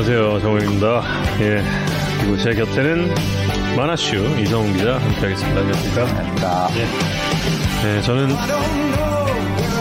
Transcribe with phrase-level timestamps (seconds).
[0.00, 0.40] 예, 안녕하세요.
[0.40, 1.02] 정우입니다.
[1.40, 1.62] 예,
[2.20, 3.14] 그리고 제 곁에는
[3.76, 5.60] 만화슈 이성훈 기자 함께하겠습니다.
[5.60, 6.36] 안녕하십니까?
[6.36, 8.34] 자, 예, 예 저는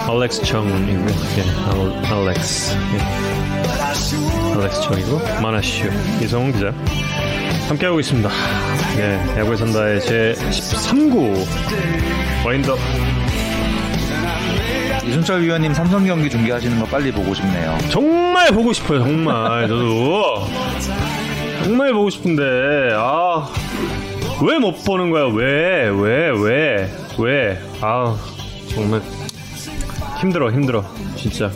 [0.10, 1.06] 알렉스 청이고,
[1.38, 2.76] 예, 알, 알렉스.
[2.96, 4.56] 예.
[4.56, 5.90] 알렉스 청이고, 만화슈
[6.22, 6.74] 이성훈 기자
[7.70, 8.30] 함께하고 있습니다.
[8.98, 11.46] 예, 야구의 산다의 제 13구
[12.46, 12.76] 와인더
[15.10, 17.78] 이순철 위원님 삼성 경기 중계하시는 거 빨리 보고 싶네요.
[17.90, 19.00] 정말 보고 싶어요.
[19.00, 20.46] 정말 저도
[21.64, 22.44] 정말 보고 싶은데
[22.94, 23.48] 아
[24.42, 25.26] 왜 못 보는 거야?
[25.26, 27.62] 왜 왜 왜 왜?
[27.82, 28.16] 아
[28.74, 29.02] 정말
[30.22, 30.86] 힘들어 힘들어
[31.18, 31.52] 진짜.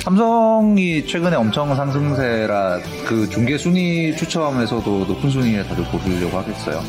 [0.00, 6.82] 삼성이 최근에 엄청 상승세라 그 중계 순위 추첨에서도 높은 순위에 다들 고르려고 하겠어요.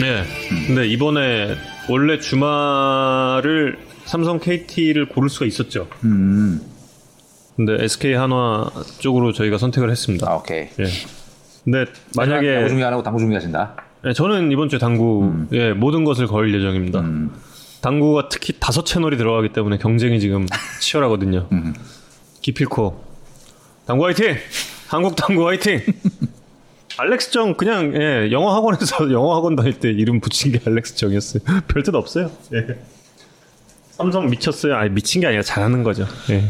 [0.00, 0.22] 네.
[0.66, 1.54] 근데 이번에
[1.88, 5.88] 원래 주말을 삼성 KT를 고를 수가 있었죠.
[6.04, 6.60] 음,
[7.56, 10.30] 근데 SK 한화 쪽으로 저희가 선택을 했습니다.
[10.30, 10.68] 아 오케이.
[10.78, 10.84] 예.
[11.64, 13.76] 근데 야구 만약에 중계 안 하고 당구 중계하신다.
[14.06, 17.00] 예, 저는 이번 주에 당구 예, 모든 것을 걸 예정입니다.
[17.00, 17.30] 음,
[17.82, 20.46] 당구가 특히 다섯 채널이 들어가기 때문에 경쟁이 지금
[20.80, 21.48] 치열하거든요.
[21.52, 21.74] 음.
[22.42, 23.04] 기필코
[23.86, 24.36] 당구 화이팅!
[24.88, 25.80] 한국 당구 화이팅!
[26.98, 31.42] 알렉스 정 그냥 예, 영어 학원에서 영어 학원 다닐 때 이름 붙인 게 알렉스 정이었어요.
[31.68, 32.30] 별 뜻 없어요.
[32.54, 32.66] 예.
[33.90, 34.74] 삼성 미쳤어요.
[34.76, 36.06] 아니 미친 게 아니라 잘하는 거죠.
[36.30, 36.44] 예.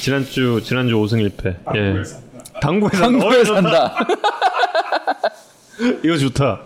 [0.00, 1.56] 지난주 지난주 5승 1패.
[1.76, 2.02] 예.
[2.60, 3.18] 당구에 산다.
[3.18, 3.96] 당구에 산다.
[6.04, 6.62] 이거 좋다.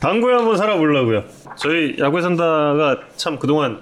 [0.00, 1.24] 당구에 한번 살아보려고요.
[1.58, 3.80] 저희 야구에 산다가 참 그동안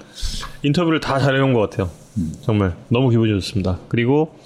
[0.62, 1.91] 인터뷰를 다 잘해온 것 같아요.
[2.42, 3.78] 정말 너무 기분이 좋습니다.
[3.89, 4.36] 그리고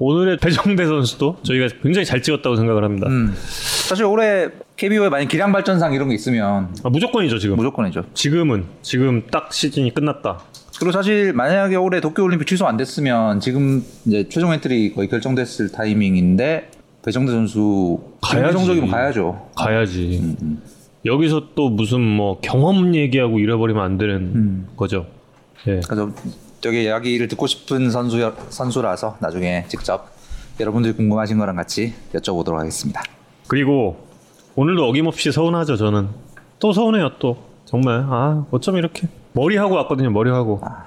[0.00, 3.06] 오늘의 배정대 선수도 저희가 굉장히 잘 찍었다고 생각을 합니다.
[3.08, 3.32] 음.
[3.36, 7.56] 사실 올해 KBO에 만약 기량 발전상 이런 게 있으면 아, 무조건이죠 지금.
[7.56, 8.04] 무조건이죠.
[8.14, 10.40] 지금은 지금 딱 시즌이 끝났다.
[10.78, 16.70] 그리고 사실 만약에 올해 도쿄올림픽 취소 안 됐으면 지금 이제 최종 엔트리 거의 결정됐을 타이밍인데
[17.04, 18.54] 배정대 선수 가야지.
[18.54, 19.50] 정적이면 가야죠.
[19.54, 20.36] 가야지.
[21.04, 25.06] 여기서 또 무슨 뭐 경험 얘기하고 이래버리면 안 되는 거죠.
[25.66, 25.80] 예.
[25.86, 26.10] 그래서
[26.60, 30.10] 저기 이야기를 듣고 싶은 선수 선수라서 나중에 직접
[30.58, 33.02] 여러분들이 궁금하신 거랑 같이 여쭤보도록 하겠습니다.
[33.48, 34.06] 그리고
[34.56, 36.08] 오늘도 어김없이 서운하죠 저는.
[36.58, 37.38] 또 서운해요 또.
[37.64, 38.04] 정말.
[38.08, 39.08] 아 어쩜 이렇게.
[39.32, 40.60] 머리 하고 왔거든요 머리 하고.
[40.62, 40.84] 와.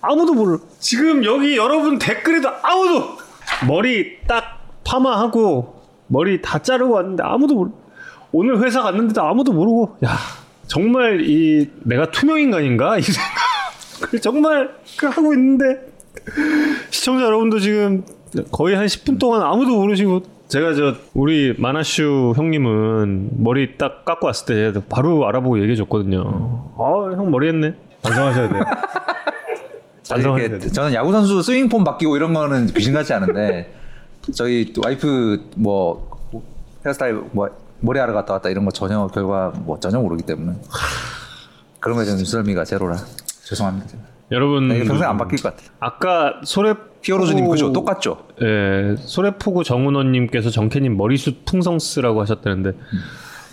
[0.00, 3.18] 아무도 몰라 지금 여기 여러분 댓글에도 아무도
[3.68, 7.70] 머리 딱 파마하고 머리 다 자르고 왔는데 아무도 몰라
[8.32, 9.98] 오늘 회사 갔는데도 아무도 모르고.
[10.06, 10.16] 야
[10.68, 12.96] 정말 이 내가 투명 인간인가?
[12.96, 13.49] 이 생각
[14.20, 15.80] 정말 그 하고 있는데
[16.90, 18.04] 시청자 여러분도 지금
[18.50, 24.72] 거의 한 10분 동안 아무도 모르시고 제가 저 우리 마나슈 형님은 머리 딱 깎고 왔을
[24.72, 26.72] 때 바로 알아보고 얘기해 줬거든요.
[26.76, 27.74] 아, 형 머리 했네.
[28.02, 28.62] 반성하셔야 돼요.
[30.10, 30.72] 반성하셔야 돼요.
[30.72, 33.72] 저는 야구 선수 스윙폼 바뀌고 이런 거는 귀신 같지 않은데
[34.34, 36.10] 저희 와이프 뭐
[36.84, 37.48] 헤어스타일 뭐
[37.80, 40.54] 머리하러 갔다 왔다 이런 거 전혀 결과 뭐 전혀 모르기 때문에
[41.78, 42.96] 그런 거에 저는 눈썰미가 제로라
[43.50, 43.98] 죄송합니다.
[44.30, 45.70] 여러분 나 이거 평생 안 바뀔 것 같아요.
[45.80, 47.72] 아까 소래 히어로즈님 그죠?
[47.72, 48.26] 똑같죠?
[48.42, 52.72] 예, 소래포구 정은원님께서 정캐님 머리숱 풍성스라고 하셨다는데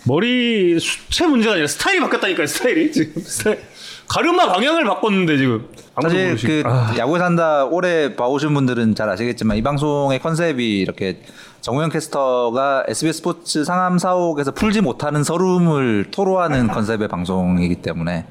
[0.06, 2.46] 머리 숱의 문제가 아니라 스타일이 바뀌었다니까요.
[2.46, 3.58] 스타일이 지금 스타일
[4.06, 5.66] 가르마 방향을 바꿨는데 지금
[6.00, 6.52] 사실 모르시고.
[6.52, 11.20] 그 아, 야구 산다 오래 봐오신 분들은 잘 아시겠지만 이 방송의 컨셉이 이렇게
[11.60, 18.26] 정우영 캐스터가 SBS 스포츠 상암 사옥에서 풀지 못하는 설움을 토로하는 컨셉의 방송이기 때문에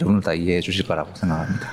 [0.00, 1.66] 여러분들 다 이해해 주실 거라고 생각합니다.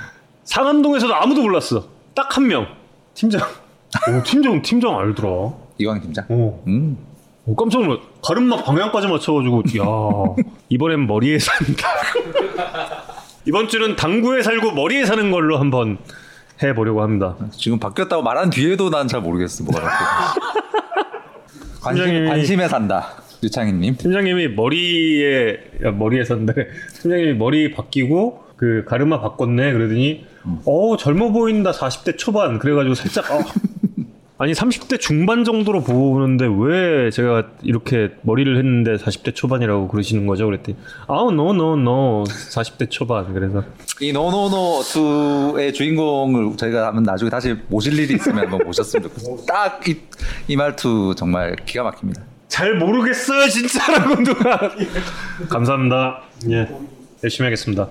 [0.44, 1.86] 상암동에서도 아무도 몰랐어.
[2.16, 2.66] 딱 한 명.
[3.14, 3.42] 팀장.
[4.10, 5.30] 오, 팀장 팀장 알더라.
[5.78, 6.26] 이광 팀장.
[6.30, 6.62] 오.
[6.68, 6.98] 음.
[7.46, 8.00] 오, 깜짝 놀랐.
[8.24, 11.88] 가르마 방향까지 맞춰가지고 야 이번엔 머리에 산다.
[13.46, 16.00] 이번 주는 당구에 살고 머리에 사는 걸로 한번
[16.64, 17.36] 해보려고 합니다.
[17.52, 20.55] 지금 바뀌었다고 말한 뒤에도 난 잘 모르겠어 뭐가 바뀌었
[21.86, 23.14] 관심, 관심에 산다.
[23.44, 23.98] 유창희님.
[23.98, 26.54] 팀장님이 머리에 야, 머리에 산다.
[27.02, 29.74] 팀장님이 머리 바뀌고 그 가르마 바꿨네.
[29.74, 30.26] 그러더니
[30.66, 32.58] 어 젊어 보인다 40대 초반.
[32.60, 33.40] 그래가지고 살짝 어.
[34.38, 40.46] 아니 30대 중반 정도로 보는데 왜 제가 이렇게 머리를 했는데 40대 초반이라고 그러시는 거죠?
[40.46, 40.78] 그랬더니
[41.08, 43.34] 아우 no no no 40대 초반.
[43.34, 43.64] 그래서
[44.02, 49.04] 이 no no no 2의 주인공을 저희가 한번 나중에 다시 모실 일이 있으면 한번 모셨으면
[49.04, 49.38] 좋겠어요.
[49.48, 50.02] 딱이
[50.50, 52.22] 이 말투 정말 기가 막힙니다.
[52.50, 54.70] 잘 모르겠어요 진짜라고 누가.
[55.50, 56.24] 감사합니다.
[56.50, 56.68] 예
[57.24, 57.88] 열심히 하겠습니다.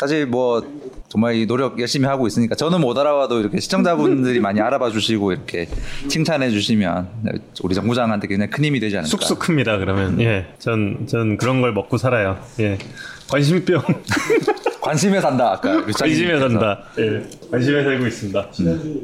[0.00, 0.62] 사실 뭐
[1.10, 5.68] 정말 이 노력 열심히 하고 있으니까 저는 못 알아봐도 이렇게 시청자분들이 많이 알아봐 주시고 이렇게
[6.08, 7.08] 칭찬해 주시면
[7.62, 9.10] 우리 정부장한테 굉장히 큰 힘이 되지 않을까.
[9.10, 9.76] 쑥쑥 큽니다.
[9.76, 12.38] 그러면 예, 전 전 그런 걸 먹고 살아요.
[12.60, 12.78] 예,
[13.28, 13.82] 관심병
[14.80, 15.52] 관심에 산다.
[15.52, 16.48] 아까 관심에 류창희님께서.
[16.48, 16.82] 산다.
[16.98, 18.46] 예, 관심에 살고 있습니다.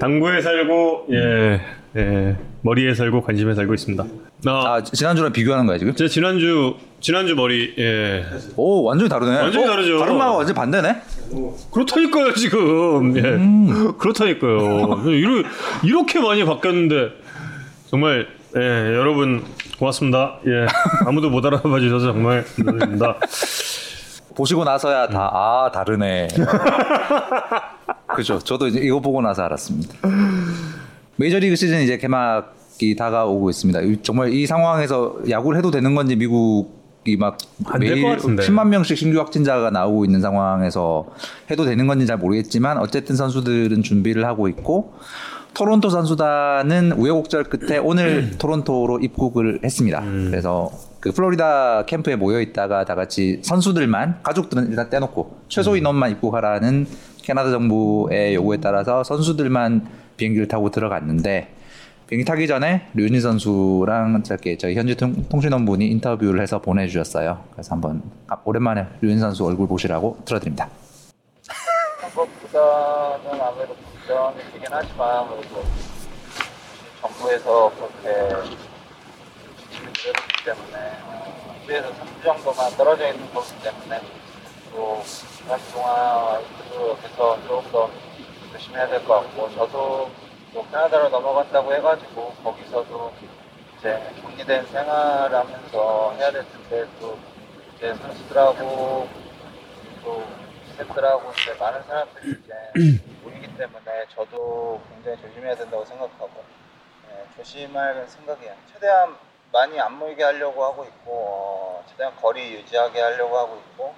[0.01, 1.61] 당구에 살고 예,
[1.97, 4.05] 예, 머리에 살고 관심에 살고 있습니다.
[4.45, 5.95] 아, 아 지난주랑 비교하는 거야 지금?
[5.95, 8.25] 제 지난주 지난주 머리 예
[8.57, 9.37] 오 완전히 다르네.
[9.41, 9.69] 완전히 어?
[9.71, 9.99] 다르죠.
[9.99, 11.03] 다른 마가 완전 반대네.
[11.73, 15.43] 그렇다니까요 지금 예 그렇다니까요 이러,
[15.83, 17.11] 이렇게 많이 바뀌었는데
[17.87, 19.45] 정말 예 여러분
[19.79, 20.67] 고맙습니다 예
[21.07, 23.17] 아무도 못 알아봐 주셔서 정말 감사드립니다
[24.37, 26.29] 보시고 나서야 다 아 다르네.
[28.15, 28.39] 그죠.
[28.39, 29.95] 저도 이제 이거 보고 나서 알았습니다.
[31.17, 33.81] 메이저리그 시즌 이제 개막 이 다가오고 있습니다.
[33.83, 37.39] 이- 정말 이 상황에서 야구를 해도 되는 건지 미국이 막
[37.79, 38.43] 매일 같은데.
[38.43, 41.07] 10만 명씩 신규 확진자가 나오고 있는 상황에서
[41.51, 44.93] 해도 되는 건지 잘 모르겠지만 어쨌든 선수들은 준비를 하고 있고
[45.55, 50.03] 토론토 선수단은 우여곡절 끝에 오늘 토론토로 입국을 했습니다.
[50.03, 50.71] 그래서
[51.01, 56.87] 그 플로리다 캠프에 모여 있다가 다 같이 선수들만 가족들은 일단 떼놓고 최소 인원만 입국하라는
[57.23, 59.87] 캐나다 정부의 요구에 따라서 선수들만
[60.19, 61.49] 비행기를 타고 들어갔는데
[62.09, 67.43] 비행기 타기 전에 류니 선수랑 저렇게 저희 현지 통- 통신원분이 인터뷰를 해서 보내주셨어요.
[67.53, 70.69] 그래서 한번 아, 오랜만에 류니 선수 얼굴 보시라고 들어드립니다.
[72.15, 73.77] 것보다는 아무래도
[74.53, 75.65] 되긴 하지만 그래도
[77.03, 78.29] 정부에서 그렇게
[79.59, 84.01] 지침을 내렸기 때문에 어, 위에서 3주 정도만 떨어져 있는 거기 때문에
[84.73, 85.03] 또
[85.37, 87.91] 기간 동안 그 옆에서 조금 더
[88.53, 90.11] 열심히 해야 될 것 같고 저도
[90.57, 93.13] 또 캐나다로 넘어간다고 해가지고 거기서도
[93.77, 97.19] 이제 격리된 생활하면서 해야 될 텐데 또
[97.77, 99.07] 이제 선수들하고
[100.03, 100.25] 또
[100.71, 102.55] 스태프들하고 이제 많은 사람들이 이제
[103.23, 106.43] 모이기 때문에 저도 굉장히 조심해야 된다고 생각하고
[107.11, 108.55] 예, 조심할 생각이에요.
[108.73, 109.15] 최대한
[109.53, 113.95] 많이 안 모이게 하려고 하고 있고 어, 최대한 거리 유지하게 하려고 하고 있고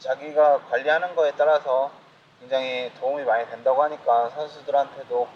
[0.00, 1.92] 자기가 관리하는 거에 따라서
[2.40, 5.28] 굉장히 도움이 많이 된다고 하니까 선수들한테도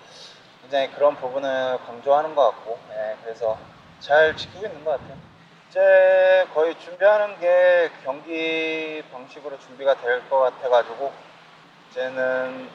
[0.69, 3.57] 굉장히 그런 부분을 강조하는 것 같고 예, 그래서
[4.01, 5.17] 잘 지키고 있는 것 같아요.
[5.71, 11.11] 이제 거의 준비하는 게 경기 방식으로 준비가 될 것 같아가지고
[11.91, 12.69] 이제는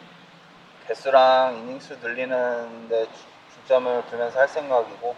[0.87, 5.15] 개수랑 이닝수 늘리는데 주- 중점을 두면서 할 생각이고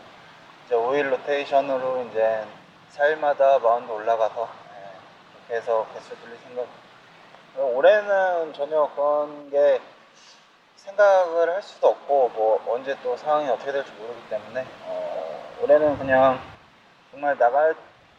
[0.65, 2.43] 이제 5일 로테이션으로 이제
[2.97, 4.91] 4일마다 마운드 올라가서 예,
[5.47, 6.67] 그렇게 해서 개수 늘릴 생각.
[7.57, 9.79] 올해는 전혀 그런 게
[10.85, 16.39] 생각을 할 수도 없고 뭐 언제 또 상황이 어떻게 될지 모르기 때문에 어, 올해는 그냥
[17.11, 17.75] 정말 나갈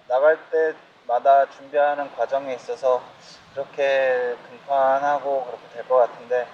[0.08, 3.02] 나갈 때마다 준비하는 과정에 있어서
[3.54, 6.46] 그렇게 등판하고 그렇게 될 것 같은데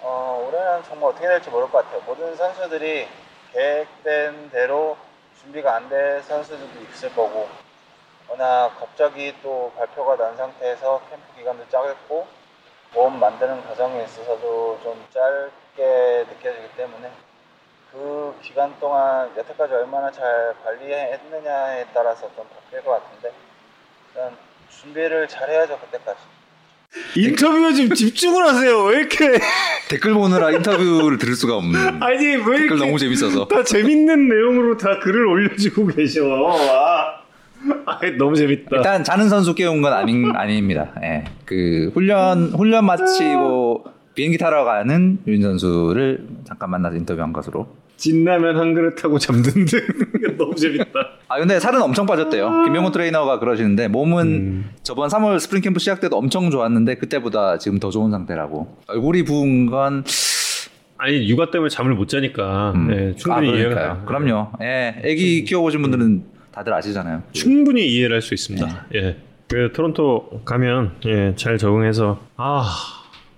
[0.00, 2.00] 어, 올해는 정말 어떻게 될지 모를 것 같아요.
[2.06, 3.08] 모든 선수들이
[3.52, 4.96] 계획된 대로
[5.40, 7.48] 준비가 안 될 선수들도 있을 거고
[8.28, 12.26] 워낙 갑자기 또 발표가 난 상태에서 캠프 기간도 짧고
[12.94, 17.10] 몸 만드는 과정에 있어서도 좀 짧게 느껴지기 때문에
[17.90, 23.32] 그 기간 동안 여태까지 얼마나 잘 관리했느냐에 따라서 좀 바뀔 것 같은데
[24.08, 24.36] 일단
[24.70, 26.18] 준비를 잘 해야죠 그때까지
[27.16, 29.38] 인터뷰에 좀 집중을 하세요 왜 이렇게
[29.88, 32.02] 댓글 보느라 인터뷰를 들을 수가 없는.
[32.02, 33.46] 아니 왜 댓글 이렇게 너무 재밌어서.
[33.48, 37.21] 다 재밌는 내용으로 다 글을 올려주고 계셔 아,
[37.86, 40.92] 아 너무 재밌다 일단 자는 선수 깨운 건 아닌 아닙니다.
[41.02, 41.24] 예.
[41.44, 47.66] 그 훈련 훈련 마치고 비행기 타러 가는 윤 선수를 잠깐 만나서 인터뷰한 것으로.
[47.96, 49.78] 진라면 한 그릇 하고 잠든 등
[50.36, 50.88] 너무 재밌다
[51.28, 52.64] 아 근데 살은 엄청 빠졌대요.
[52.64, 57.90] 김명훈 트레이너가 그러시는데 몸은 저번 3월 스프링 캠프 시작 때도 엄청 좋았는데 그때보다 지금 더
[57.90, 58.76] 좋은 상태라고.
[58.88, 60.02] 얼굴이 부은 건
[60.98, 64.04] 아니 육아 때문에 잠을 못 자니까 예, 충분히 아, 이해가.
[64.04, 64.50] 그럼요.
[64.62, 64.96] 예.
[65.04, 67.22] 아기 키워보신 분들은 다들 아시잖아요.
[67.32, 68.86] 충분히 이해를 할 수 있습니다.
[68.94, 69.16] 예.
[69.48, 72.64] 그 토론토 가면 예, 잘 적응해서 아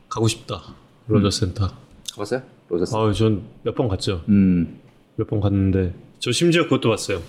[0.09, 0.63] 가고 싶다.
[1.09, 1.69] 로저 센터.
[2.13, 2.43] 가봤어요?
[2.69, 2.95] 로저스.
[2.97, 4.23] 아, 전 몇 번 갔죠.
[4.29, 4.81] 음.
[5.17, 7.21] 몇 번 갔는데 저 심지어 그것도 봤어요.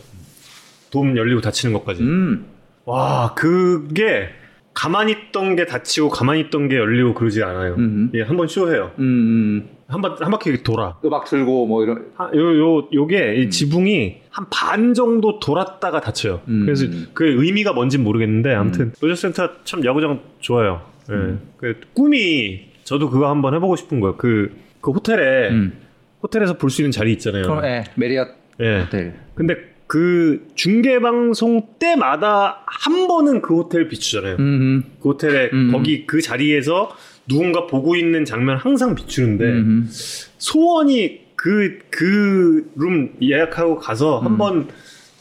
[0.92, 2.02] 돔 열리고 닫히는 것까지.
[2.02, 2.46] 음.
[2.86, 4.30] 와, 그게
[4.76, 7.76] 가만히 있던 게 닫히고 가만히 있던 게 열리고 그러지 않아요.
[8.14, 8.92] 예, 한번 쇼해요.
[9.00, 9.68] 음.
[9.88, 10.98] 한, 바, 한 바퀴 돌아.
[11.06, 12.08] 음악 틀고 뭐 이런.
[12.16, 16.42] 하- 요, 요, 요게 이 지붕이 한 반 정도 돌았다가 닫혀요.
[16.50, 16.66] 음.
[16.66, 20.82] 그래서 그 의미가 뭔진 모르겠는데 아무튼 로저센터 참 야구장 좋아요.
[21.10, 21.14] 예.
[21.14, 21.40] 음.
[21.58, 24.18] 그 꿈이 저도 그거 한번 해보고 싶은 거예요.
[24.18, 24.52] 그,
[24.82, 25.74] 그 호텔에 음.
[26.22, 27.44] 호텔에서 볼 수 있는 자리 있잖아요.
[27.44, 27.84] 그럼 예.
[27.96, 28.28] 메리엇
[28.60, 28.82] 예.
[28.82, 29.14] 호텔.
[29.36, 29.56] 근데
[29.88, 34.38] 그 중계 방송 때마다 한 번은 그 호텔 비추잖아요.
[34.40, 34.84] 음.
[35.02, 35.72] 그 호텔에 음.
[35.72, 36.90] 거기 그 자리에서
[37.28, 39.90] 누군가 보고 있는 장면 항상 비추는데 음.
[40.38, 44.68] 소원이 그 그 룸 예약하고 가서 한번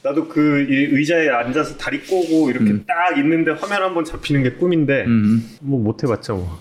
[0.03, 5.49] 나도 그이 의자에 앉아서 다리 꼬고 이렇게 딱 있는데 화면 한번 잡히는 게 꿈인데 음.
[5.61, 6.59] 뭐못 해봤죠 뭐.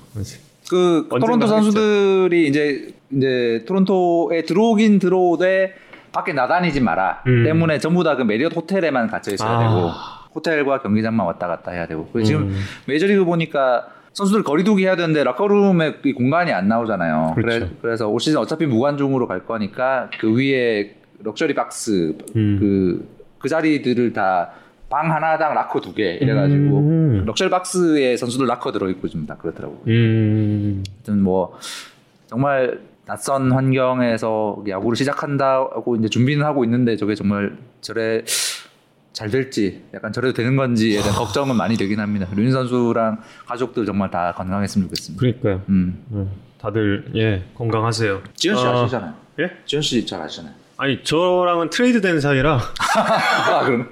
[0.70, 1.48] 그 토론토.
[1.48, 5.74] 선수들이 이제 이제 토론토에 들어오긴 들어오되
[6.14, 7.44] 밖에 나다니지 마라 음.
[7.44, 9.60] 때문에 전부 다 그 메리엇 호텔에만 갇혀 있어야 아.
[9.60, 9.90] 되고
[10.36, 12.56] 호텔과 경기장만 왔다 갔다 해야 되고 그리고 지금 음.
[12.88, 17.34] 메이저리그 보니까 선수들 거리두기 해야 되는데 락커룸에 이 공간이 안 나오잖아요.
[17.36, 17.70] 그렇죠.
[17.82, 22.58] 그래, 서올 시즌 어차피 무관중으로 갈 거니까 그 위에 luxury box 음.
[22.60, 24.52] 그, 그 자리들을 다
[24.90, 27.24] 방 하나당 락커 두 개 이래가지고 음.
[27.26, 29.80] luxury box에 선수들 락커 들어있고 좀 다 그렇더라고요.
[29.88, 30.84] 음.
[30.98, 31.58] 하여튼 뭐
[32.28, 38.24] 정말 낯선 환경에서 야구를 시작한다고 이제 준비는 하고 있는데 저게 정말 저래
[39.12, 42.28] 잘 될지 약간 저래도 되는 건지에 대한 걱정은 많이 되긴 합니다.
[42.36, 45.20] 류현진 선수랑 가족들 정말 다 건강했으면 좋겠습니다.
[45.20, 45.62] 그러니까요.
[45.70, 46.04] 음.
[46.10, 46.28] 네.
[46.60, 48.22] 다들 예 건강하세요.
[48.36, 49.14] 지현 씨 아, 아시잖아요.
[49.40, 49.52] 예?
[49.66, 50.54] 지현 씨 잘 아시잖아요.
[50.78, 52.58] 아니 저랑은 트레이드 된 사이라
[53.52, 53.90] 아 그럼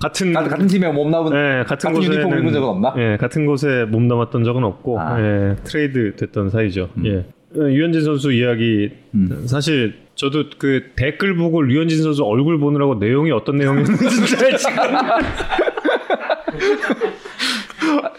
[0.00, 2.94] 같은 같은, 같은 팀에 몸담은 예, 같은 같은 곳에 유니폼 입은 적은 없나?
[2.96, 5.20] 예, 같은 곳에 몸담았던 적은 없고 아.
[5.20, 6.88] 예, 트레이드 됐던 사이죠.
[7.04, 7.26] 예.
[7.54, 9.46] 어, 류현진 선수 이야기 음.
[9.46, 14.74] 사실 저도 그 댓글 보고 류현진 선수 얼굴 보느라고 내용이 어떤 내용이었는지 진짜 지금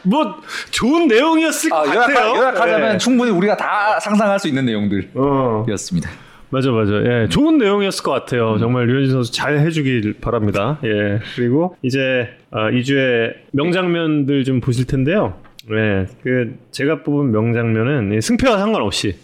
[0.03, 0.38] 뭐
[0.72, 2.36] 좋은 내용이었을 아, 것 요약, 같아요.
[2.38, 2.98] 요약하자면 예.
[2.98, 6.10] 충분히 우리가 다 상상할 수 있는 내용들이었습니다.
[6.10, 6.27] 어.
[6.50, 11.75] 맞아 맞아 예 좋은 내용이었을 것 같아요 정말 류현진 선수 잘 해주길 바랍니다 예 그리고
[11.81, 15.38] 이제 아, 2주에 명장면들 좀 보실 텐데요
[15.69, 19.15] 예그 제가 뽑은 명장면은 이 승패와 상관없이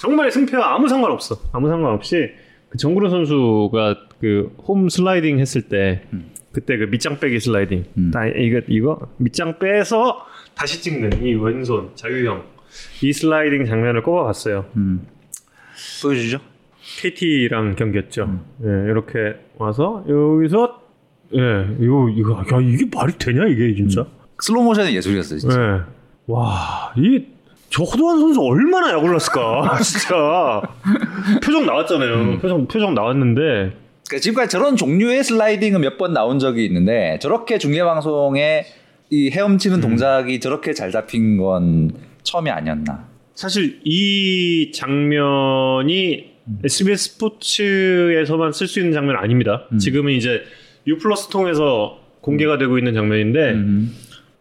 [0.00, 2.30] 정말 승패와 아무 상관없어 아무 상관없이
[2.68, 6.02] 그 정구로 선수가 그 홈 슬라이딩 했을 때
[6.52, 8.10] 그때 그 밑장 빼기 슬라이딩 음.
[8.10, 10.24] 다 이거 이거 밑장 빼서
[10.54, 12.44] 다시 찍는 이 왼손 자유형
[13.02, 15.06] 이 슬라이딩 장면을 꼽아봤어요 음.
[16.02, 16.38] 보여주죠.
[17.02, 18.40] KT랑 경기였죠.
[18.64, 20.82] 예, 이렇게 와서 여기서
[21.34, 24.06] 예, 이거 이거 야 이게 말이 되냐 이게 진짜.
[24.40, 25.38] 슬로우 모션은 예술이었어요.
[25.38, 25.60] 진짜.
[25.60, 25.80] 예.
[26.26, 27.24] 와, 이
[27.70, 29.78] 저호도한 선수 얼마나 했을까?
[29.82, 30.62] 진짜.
[31.42, 32.38] 표정 나왔잖아요.
[32.40, 33.42] 표정 표정 나왔는데
[34.08, 38.64] 그러니까 지금까지 저런 종류의 슬라이딩은 몇 번 나온 적이 있는데 저렇게 중계 방송에
[39.10, 41.90] 이 헤엄치는 동작이 저렇게 잘 잡힌 건
[42.22, 43.06] 처음이 아니었나.
[43.34, 49.66] 사실 이 장면이 SBS 스포츠에서만 쓸 수 있는 장면 아닙니다.
[49.78, 50.42] 지금은 이제
[50.86, 53.94] 유플러스 통해서 공개가 되고 있는 장면인데 음.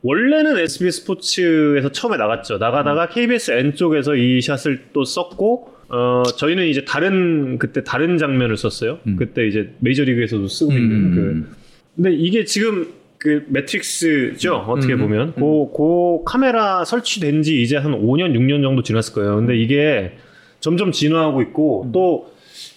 [0.05, 2.59] 원래는 SBS 스포츠에서 처음에 나갔죠.
[2.59, 8.55] 나가다가 KBS N 쪽에서 이 샷을 또 썼고, 어, 저희는 이제 다른, 그때 다른 장면을
[8.55, 8.99] 썼어요.
[9.07, 9.15] 음.
[9.15, 11.55] 그때 이제 메이저리그에서도 쓰고 있는 그.
[11.95, 14.57] 근데 이게 지금 그 매트릭스죠.
[14.67, 14.99] 어떻게 음.
[14.99, 15.33] 보면.
[15.33, 15.41] 그,
[15.75, 19.37] 그 카메라 설치된 지 이제 한 5년, 6년 정도 지났을 거예요.
[19.37, 20.11] 근데 이게
[20.59, 22.31] 점점 진화하고 있고, 또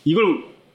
[0.07, 0.25] 이걸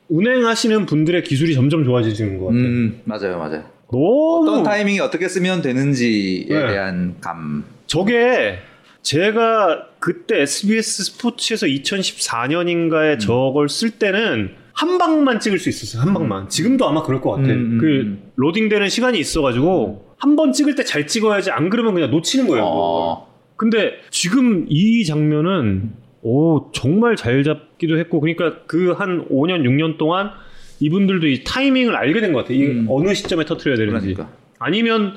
[0.07, 2.63] 운행하시는 분들의 기술이 점점 좋아지는 것 같아요.
[2.63, 3.72] 음, 맞아요, 맞아요.
[3.93, 6.67] 너무 어떤 타이밍이 어떻게 쓰면 되는지에 네.
[6.67, 7.63] 대한 감.
[7.87, 8.59] 저게
[9.03, 16.01] 제가 그때 SBS 스포츠에서 2014년인가에 저걸 쓸 때는 한 방만 찍을 수 있었어요.
[16.01, 16.49] 한 방만.
[16.49, 17.43] 지금도 아마 그럴 것 같아.
[17.49, 18.23] 음, 음, 그 음.
[18.35, 22.63] 로딩되는 시간이 있어가지고 한 번 찍을 때 잘 찍어야지 안 그러면 그냥 놓치는 거예요.
[22.65, 23.27] 어.
[23.57, 25.91] 근데 지금 이 장면은
[26.23, 30.31] 오 정말 잘 잡기도 했고 그러니까 그 한 5년 6년 동안
[30.79, 32.57] 이분들도 이 타이밍을 알게 된 것 같아요.
[32.57, 32.87] 이 음.
[32.89, 34.13] 어느 시점에 터트려야 되는지.
[34.13, 34.35] 그러니까.
[34.59, 35.15] 아니면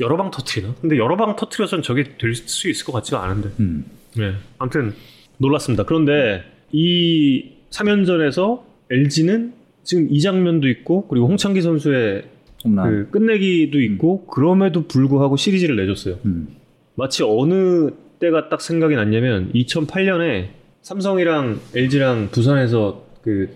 [0.00, 0.74] 여러 방 터트리나?
[0.80, 3.50] 근데 여러 방 터트려서는 저게 될 수 있을 것 같지가 않은데.
[3.60, 3.84] 음.
[4.16, 4.32] 네.
[4.58, 4.92] 아무튼
[5.38, 5.84] 놀랐습니다.
[5.84, 9.52] 그런데 이 3연전에서 LG는
[9.84, 12.24] 지금 이 장면도 있고 그리고 홍창기 선수의
[12.64, 12.90] 홈런.
[13.06, 16.18] 그 끝내기도 있고 그럼에도 불구하고 시리즈를 내줬어요.
[16.24, 16.48] 음.
[16.96, 20.48] 마치 어느 때가 딱 생각이 났냐면 2008년에
[20.82, 23.48] 삼성이랑 LG랑 부산에서 그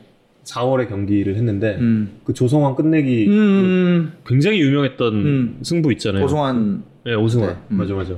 [0.44, 2.20] 4월에 경기를 했는데 음.
[2.24, 4.12] 그 조성환 끝내기 음.
[4.26, 5.58] 굉장히 유명했던 음.
[5.62, 6.22] 승부 있잖아요.
[6.22, 7.48] 고송한 네, 오승환.
[7.50, 7.76] 네, 음.
[7.76, 8.14] 맞아, 맞아.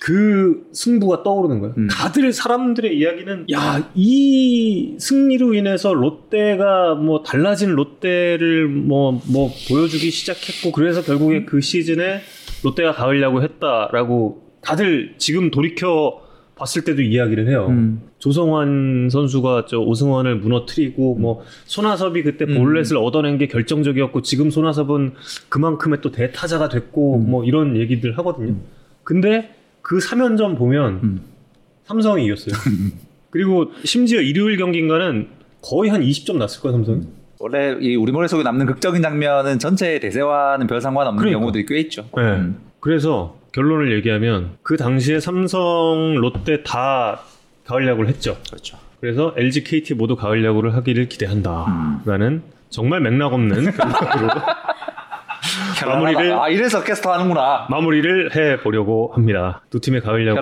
[0.00, 1.74] 그 승부가 떠오르는 거예요.
[1.78, 1.86] 음.
[1.88, 10.72] 다들 사람들의 이야기는 야, 이 승리로 인해서 롯데가 뭐 달라진 롯데를 뭐, 뭐 보여주기 시작했고,
[10.72, 12.20] 그래서 결국에 그 시즌에
[12.64, 16.20] 롯데가 가을야구 했다라고 다들 지금 돌이켜
[16.56, 17.66] 봤을 때도 이야기를 해요.
[17.70, 18.02] 음.
[18.22, 22.54] 조성환 선수가 저 오승환을 무너뜨리고 뭐 손아섭이 그때 음.
[22.54, 25.14] 볼넷을 얻어낸 게 결정적이었고 지금 손아섭은
[25.48, 27.28] 그만큼의 또 대타자가 됐고 음.
[27.28, 28.54] 뭐 이런 얘기들 하거든요.
[29.02, 31.20] 근데 그 3연전 보면 음.
[31.82, 32.54] 삼성이 이겼어요.
[33.30, 35.26] 그리고 심지어 일요일 경기인가는
[35.60, 37.00] 거의 한 20점 났을 거야 삼성이.
[37.40, 41.40] 원래 이 우리 머릿속에 남는 극적인 장면은 전체 대세와는 별 상관없는 그러니까.
[41.40, 42.08] 경우들이 꽤 있죠.
[42.16, 42.22] 네.
[42.22, 42.60] 음.
[42.78, 47.22] 그래서 결론을 얘기하면 그 당시에 삼성, 롯데 다
[47.64, 48.36] 가을 야구를 했죠.
[48.50, 48.76] 그렇죠.
[49.00, 54.30] 그래서 LG, KT 모두 가을 야구를 하기를 기대한다라는 정말 맥락 없는 결론으로
[56.12, 57.66] 마무리를 아 이래서 캐스터 하는구나.
[57.68, 59.62] 마무리를 해 보려고 합니다.
[59.70, 60.40] 두 팀의 가을 야구.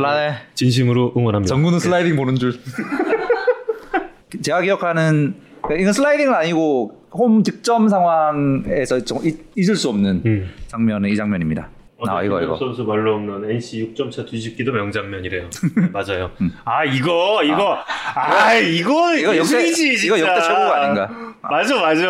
[0.55, 1.49] 진심으로 응원합니다.
[1.49, 2.53] 정구는 슬라이딩 보는 줄.
[4.43, 5.35] 제가 기억하는
[5.79, 10.50] 이건 슬라이딩은 아니고 홈 득점 상황에서 잊- 잊을 수 없는 음.
[10.69, 11.69] 장면은 이 장면입니다.
[12.09, 12.57] 아 이거 이거.
[12.57, 15.50] 선수 말로 없는 NC 6점 차 뒤집기도 명장면이래요.
[15.76, 16.30] 네, 맞아요.
[16.64, 17.76] 아 이거 이거
[18.14, 20.19] 아, 이거 이거 역대 예술이지, 이거.
[20.19, 21.11] 역대 최고가 아닌가.
[21.42, 22.02] 맞아 맞아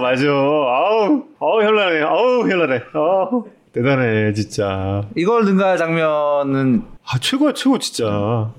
[0.00, 0.26] 맞아.
[0.30, 2.02] 아우 아우 현란해.
[2.02, 2.80] 아우 현란해.
[2.94, 5.02] 아우 대단해 진짜.
[5.16, 8.52] 이걸 능가할 장면은 아 최고야 최고 진짜.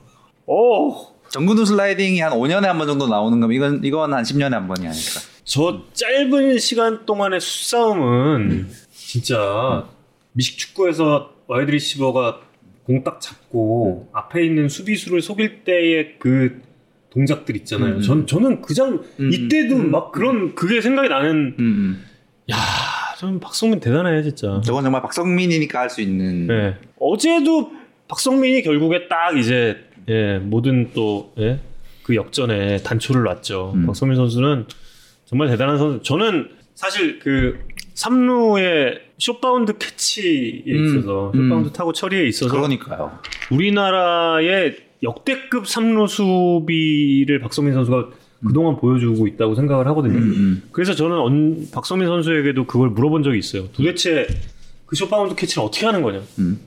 [0.45, 0.95] 오.
[1.29, 4.87] 정근우 슬라이딩이 한 5년에 한 번 정도 나오는 거면 이건 이건 한 10년에 한 번이
[4.87, 5.19] 아닐까.
[5.43, 9.85] 저 짧은 시간 동안의 수싸움은 진짜
[10.39, 12.41] 미식축구에서 wide receiver가
[12.85, 16.61] 공 딱 잡고 앞에 있는 수비수를 속일 때의 그
[17.11, 17.95] 동작들 있잖아요.
[17.95, 18.01] 음.
[18.01, 19.29] 전 저는 그장 음.
[19.31, 19.91] 이때도 음.
[19.91, 22.05] 막 그런 그게 생각이 나는 음, 음.
[22.51, 22.55] 야,
[23.19, 24.59] 저는 박석민 대단해 진짜.
[24.65, 26.47] 저건 정말 박석민이니까 할 수 있는.
[26.47, 26.75] 네.
[26.99, 27.71] 어제도
[28.07, 29.77] 박석민이 결국에 딱 이제
[30.07, 31.59] 예, 모든 또 예,
[32.03, 33.73] 그 역전에 단초를 놨죠.
[33.75, 33.85] 음.
[33.85, 34.65] 박석민 선수는
[35.25, 36.01] 정말 대단한 선수.
[36.03, 37.59] 저는 사실 그
[37.99, 40.85] 3루의 숏바운드 캐치에 음.
[40.97, 41.49] 있어서 음.
[41.49, 43.19] 숏바운드 타고 처리에 있어서 그러니까요.
[43.51, 48.09] 우리나라의 역대급 3루 수비를 박석민 선수가
[48.47, 50.17] 그동안 보여주고 있다고 생각을 하거든요.
[50.17, 50.63] 음, 음.
[50.71, 53.67] 그래서 저는 언- 박석민 선수에게도 그걸 물어본 적이 있어요.
[53.73, 54.27] 도대체
[54.85, 56.21] 그 숏바운드 캐치를 어떻게 하는 거냐?
[56.39, 56.59] 음.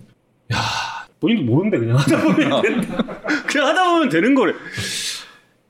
[1.21, 3.03] 본인도 모르는데 그냥 하다 보면 된다.
[3.47, 4.53] 그냥 하다 보면 되는 거래.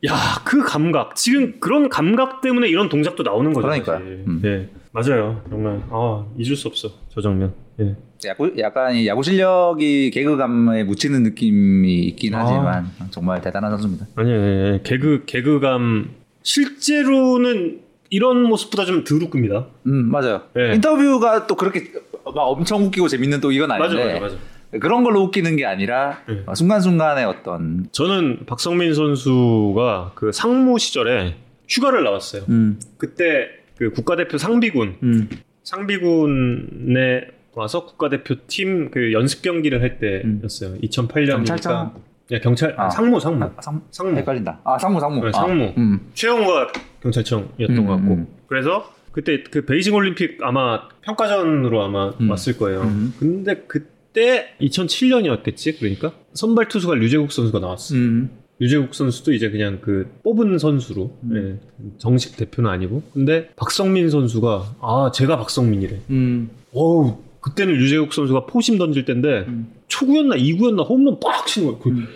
[0.08, 0.14] 야,
[0.44, 1.14] 그 감각.
[1.14, 3.66] 지금 그런 감각 때문에 이런 동작도 나오는 거죠.
[3.68, 3.98] 그러니까요.
[3.98, 4.24] 사실.
[4.26, 4.40] 음.
[4.42, 5.42] 네, 맞아요.
[5.48, 7.54] 정말 아 잊을 수 없어 저 장면.
[7.80, 7.96] 예.
[8.26, 12.44] 야구 약간 이 야구 실력이 개그감에 묻히는 느낌이 있긴 아.
[12.44, 14.06] 하지만 정말 대단한 선수입니다.
[14.14, 14.34] 아니, 예,
[14.74, 14.80] 예.
[14.84, 16.10] 개그 개그감
[16.42, 19.66] 실제로는 이런 모습보다 좀덜 웃깁니다.
[19.86, 20.42] 음 맞아요.
[20.54, 20.74] 네.
[20.74, 21.92] 인터뷰가 또 그렇게
[22.24, 24.36] 막 엄청 웃기고 재밌는 또 이건 맞아, 아닌데 맞아, 맞아.
[24.78, 26.42] 그런 걸로 웃기는 게 아니라 네.
[26.46, 31.36] 어, 순간순간의 어떤 저는 박성민 선수가 그 상무 시절에
[31.68, 32.42] 휴가를 나왔어요.
[32.50, 35.28] 음, 그때 그 국가대표 상비군 음,
[35.62, 40.78] 상비군에 와서 국가대표 팀 그 연습 경기를 할 때였어요.
[40.80, 41.28] 2008년이니까.
[41.36, 41.94] 경찰청?
[42.30, 42.88] 네, 경찰 아.
[42.88, 43.44] 상무 상무.
[43.44, 44.16] 아, 상, 상무.
[44.16, 44.60] 헷갈린다.
[44.64, 45.20] 아 상무 상무.
[45.22, 45.72] 네, 아, 상무.
[45.76, 48.14] 음, 최영우가 경찰청이었던 음, 것 같고.
[48.14, 48.26] 음.
[48.46, 52.30] 그래서 그때 그 베이징 올림픽 아마 평가전으로 아마 음.
[52.30, 52.82] 왔을 거예요.
[52.82, 53.14] 음.
[53.18, 55.78] 근데 그때 2007년이었겠지.
[55.78, 57.94] 그러니까 선발 투수가 류재국 선수가 나왔어.
[57.96, 58.30] 요 음,
[58.62, 61.60] 유재국 선수도 이제 그냥 그 뽑은 선수로 음.
[61.82, 68.46] 예, 정식 대표는 아니고 근데 박성민 선수가 아 제가 박성민이래 음, 어우 그때는 유재국 선수가
[68.46, 69.72] 포심 던질 때인데 음.
[69.88, 72.06] 초구였나 이구였나 홈런 빡 치는 거야 그, 음.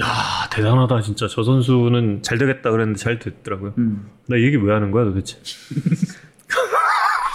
[0.00, 0.06] 야
[0.50, 4.06] 대단하다 진짜 저 선수는 잘 되겠다 그랬는데 잘 됐더라고요 음.
[4.26, 5.38] 나이 얘기 왜 하는 거야 도대체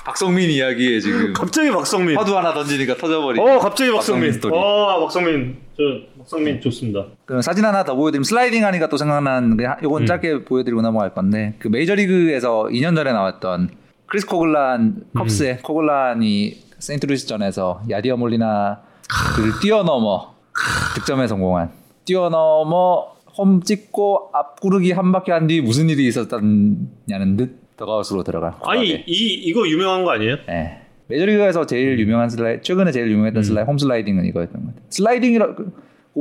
[0.07, 3.39] 박성민 이야기에 지금 갑자기 박성민 화두 하나 던지니까 터져버리.
[3.41, 4.53] 어 갑자기 박성민 박성민 스토리.
[4.55, 5.83] 어 박석민 저
[6.17, 10.05] 박석민 좋습니다 그 사진 하나 더 보여드리면 슬라이딩 하니까 또 생각난 게 하- 요건 음.
[10.05, 13.69] 짧게 보여드리고 넘어갈 건데 그 메이저리그에서 2년 전에 나왔던
[14.05, 15.57] 크리스 코글란 컵스의 음.
[15.61, 18.77] 코글란이 세인트루이스전에서 야디어 몰리나를
[19.61, 20.35] 뛰어넘어
[20.95, 21.71] 득점에 성공한
[22.05, 28.87] 뛰어넘어 홈 찍고 앞구르기 한 바퀴 한 뒤 무슨 일이 있었다냐는 듯 더그아웃으로 들어간 아니
[28.89, 29.03] 코박에.
[29.07, 30.37] 이 이거 유명한 거 아니에요?
[30.49, 30.79] 예.
[31.07, 34.85] 메이저리그에서 제일 유명한 슬라이 최근에 제일 유명했던 슬라이 홈 슬라이딩은 이거였던 것 같아요.
[34.89, 35.63] 슬라이딩이라고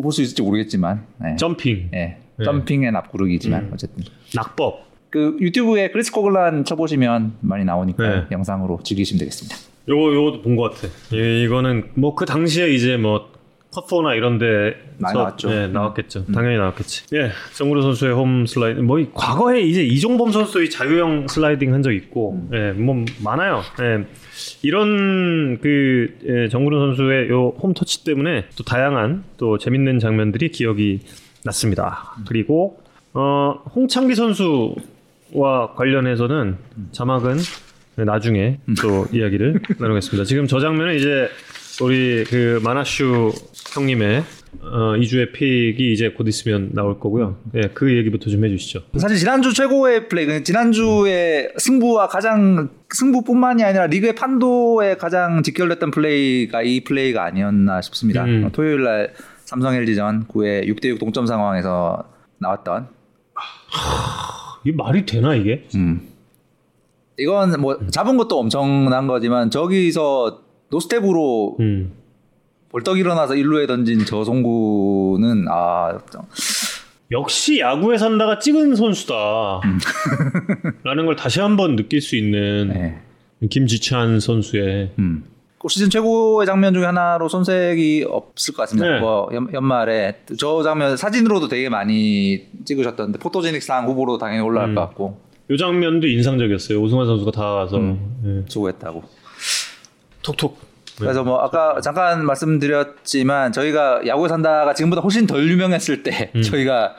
[0.03, 1.37] 볼 수 있을지 모르겠지만 예.
[1.37, 2.19] jumping 예.
[2.37, 2.45] 네.
[2.45, 3.71] jumping and 앞구르기지만 음.
[3.73, 8.27] 어쨌든 낙법 그 유튜브에 크리스 코글란 쳐보시면 많이 나오니까 네.
[8.31, 9.57] 영상으로 즐기시면 되겠습니다.
[9.89, 10.89] 요거 요것도 본 것 같아.
[11.15, 13.31] 예, 이거는 뭐 그 당시에 이제 뭐
[13.77, 15.51] 컷포나 이런데 많이 나왔죠.
[15.53, 16.25] 예, 나왔겠죠.
[16.33, 17.05] 당연히 나왔겠지.
[17.15, 18.87] 예, 정근우 선수의 홈 슬라이딩.
[18.87, 23.61] 뭐 이- 과거에 이제 이종범 선수의 자유형 슬라이딩 한 적 있고, 예, 뭐 많아요.
[23.83, 24.07] 예,
[24.63, 31.01] 이런 그 예, 정근우 선수의 요 홈 터치 때문에 또 다양한 또 재밌는 장면들이 기억이
[31.45, 32.15] 났습니다.
[32.27, 32.79] 그리고
[33.13, 36.57] 어 홍창기 선수와 관련해서는
[36.93, 37.37] 자막은
[37.97, 40.25] 나중에 또 이야기를 나누겠습니다.
[40.25, 41.29] 지금 저 장면은 이제
[41.83, 43.33] 우리 그 마나슈
[43.77, 44.25] 형님의
[44.63, 47.37] 어, 이 주의 pick이 이제 곧 있으면 나올 거고요.
[47.55, 48.83] 예, 그 얘기부터 좀 해주시죠.
[48.97, 56.63] 사실 지난주 최고의 플레이, 그 지난주의 승부와 가장 승부뿐만이 아니라 리그의 판도에 가장 직결됐던 플레이가
[56.63, 58.25] 이 플레이가 아니었나 싶습니다.
[58.25, 58.45] 음.
[58.47, 59.13] 어, 토요일 날
[59.45, 62.05] 삼성 LG전 9회 6대6 동점 상황에서
[62.39, 62.89] 나왔던
[64.65, 65.67] 이게 말이 되나 이게?
[65.75, 66.01] 음.
[67.19, 71.93] 이건 뭐 잡은 것도 엄청난 거지만 저기서 노스텝으로 음.
[72.71, 75.99] 벌떡 일어나서 일루에 던진 저 송구는 아
[77.13, 79.61] 역시 야구에 산다가 찍은 선수다.
[79.65, 79.79] 음.
[80.83, 83.49] 라는 걸 다시 한번 느낄 수 있는 네.
[83.49, 85.25] 김지찬 선수의 음.
[85.59, 88.95] 그 시즌 최고의 장면 중에 하나로 손색이 없을 것 같습니다.
[88.95, 89.01] 네.
[89.01, 94.75] 뭐 연, 연말에 저 장면 사진으로도 되게 많이 찍으셨던데 포토제닉상 후보로 당연히 올라갈 음.
[94.75, 96.81] 것 같고 요 장면도 인상적이었어요.
[96.81, 98.43] 오승환 선수가 다가가서 음.
[98.45, 98.51] 예.
[98.51, 99.05] 수고했다고.
[100.23, 100.66] 톡톡.
[100.99, 106.43] 그래서 뭐 아까 잠깐 말씀드렸지만 저희가 야구에 산다가 지금보다 훨씬 덜 유명했을 때 음.
[106.43, 106.95] 저희가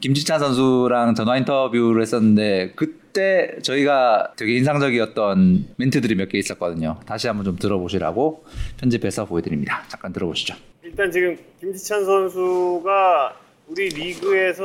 [0.00, 6.98] 김지찬 선수랑 전화 인터뷰를 했었는데 그때 저희가 되게 인상적이었던 멘트들이 몇 개 있었거든요.
[7.06, 8.44] 다시 한번 좀 들어보시라고
[8.78, 9.84] 편집해서 보여드립니다.
[9.88, 10.54] 잠깐 들어보시죠.
[10.82, 13.34] 일단 지금 김지찬 선수가
[13.68, 14.64] 우리 리그에서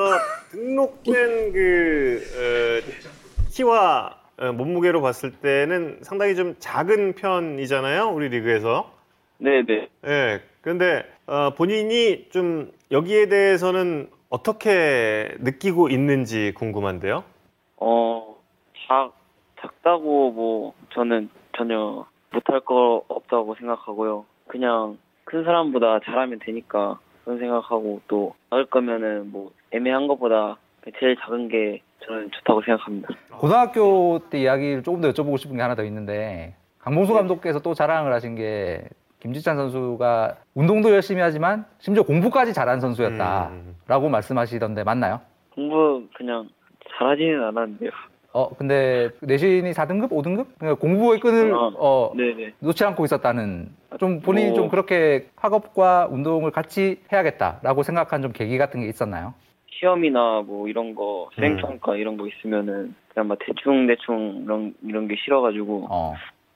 [0.52, 2.92] 등록된 그 어,
[3.52, 8.92] 키와 어, 몸무게로 봤을 때는 상당히 좀 작은 편이잖아요, 우리 리그에서.
[9.40, 9.88] 네 네.
[10.06, 10.42] 예.
[10.62, 17.24] 그런데 어, 본인이 좀 여기에 대해서는 어떻게 느끼고 있는지 궁금한데요.
[17.78, 18.36] 어,
[18.88, 19.14] 작,
[19.62, 24.26] 작다고 뭐, 저는 전혀 못할 거 없다고 생각하고요.
[24.48, 30.58] 그냥 큰 사람보다 잘하면 되니까 그런 생각하고 또 나을 거면은 뭐 애매한 것보다
[31.00, 33.10] 제일 작은 게 저는 좋다고 생각합니다.
[33.38, 38.14] 고등학교 때 이야기를 조금 더 여쭤보고 싶은 게 하나 더 있는데 강봉수 감독께서 또 자랑을
[38.14, 38.84] 하신 게
[39.20, 44.12] 김지찬 선수가 운동도 열심히 하지만 심지어 공부까지 잘한 선수였다라고 음.
[44.12, 45.20] 말씀하시던데 맞나요?
[45.54, 46.48] 공부 그냥
[46.98, 47.90] 잘하지는 않았는데요.
[48.34, 50.46] 어 근데 내신이 4등급, 5등급?
[50.60, 52.54] 그러니까 공부의 끈을 어, 어, 네네.
[52.60, 58.58] 놓지 않고 있었다는 좀 본인이 뭐- 좀 그렇게 학업과 운동을 같이 해야겠다라고 생각한 좀 계기
[58.58, 59.34] 같은 게 있었나요?
[59.80, 65.16] 시험이나 뭐 이런 거, 수행평가 이런 거 있으면은 그냥 막 대충 대충 이런, 이런 게
[65.24, 66.14] 싫어가지고 어.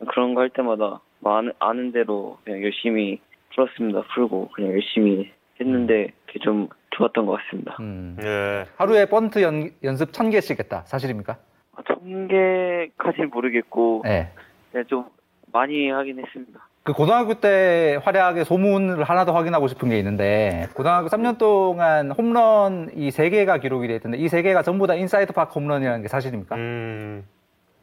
[0.09, 3.19] 그런 거 할 때마다 뭐 아는, 아는 대로 그냥 열심히
[3.53, 4.01] 풀었습니다.
[4.13, 5.29] 풀고 그냥 열심히
[5.59, 7.77] 했는데 그게 좀 좋았던 것 같습니다.
[7.79, 8.17] 음.
[8.23, 8.65] 예.
[8.77, 10.81] 하루에 번트 연, 연습 천 개씩 했다.
[10.85, 11.37] 사실입니까?
[11.75, 14.31] 아, 천 개까지는 모르겠고 네.
[14.71, 15.05] 그냥 좀
[15.53, 16.59] 많이 하긴 했습니다.
[16.83, 22.89] 그 고등학교 때 활약의 소문을 하나 더 확인하고 싶은 게 있는데 고등학교 3년 동안 홈런
[22.95, 26.07] 이 세 개가 기록이 돼 있던데 이 세 개가 전부 다 inside park 홈런이라는 게
[26.07, 26.55] 사실입니까?
[26.55, 27.23] 음.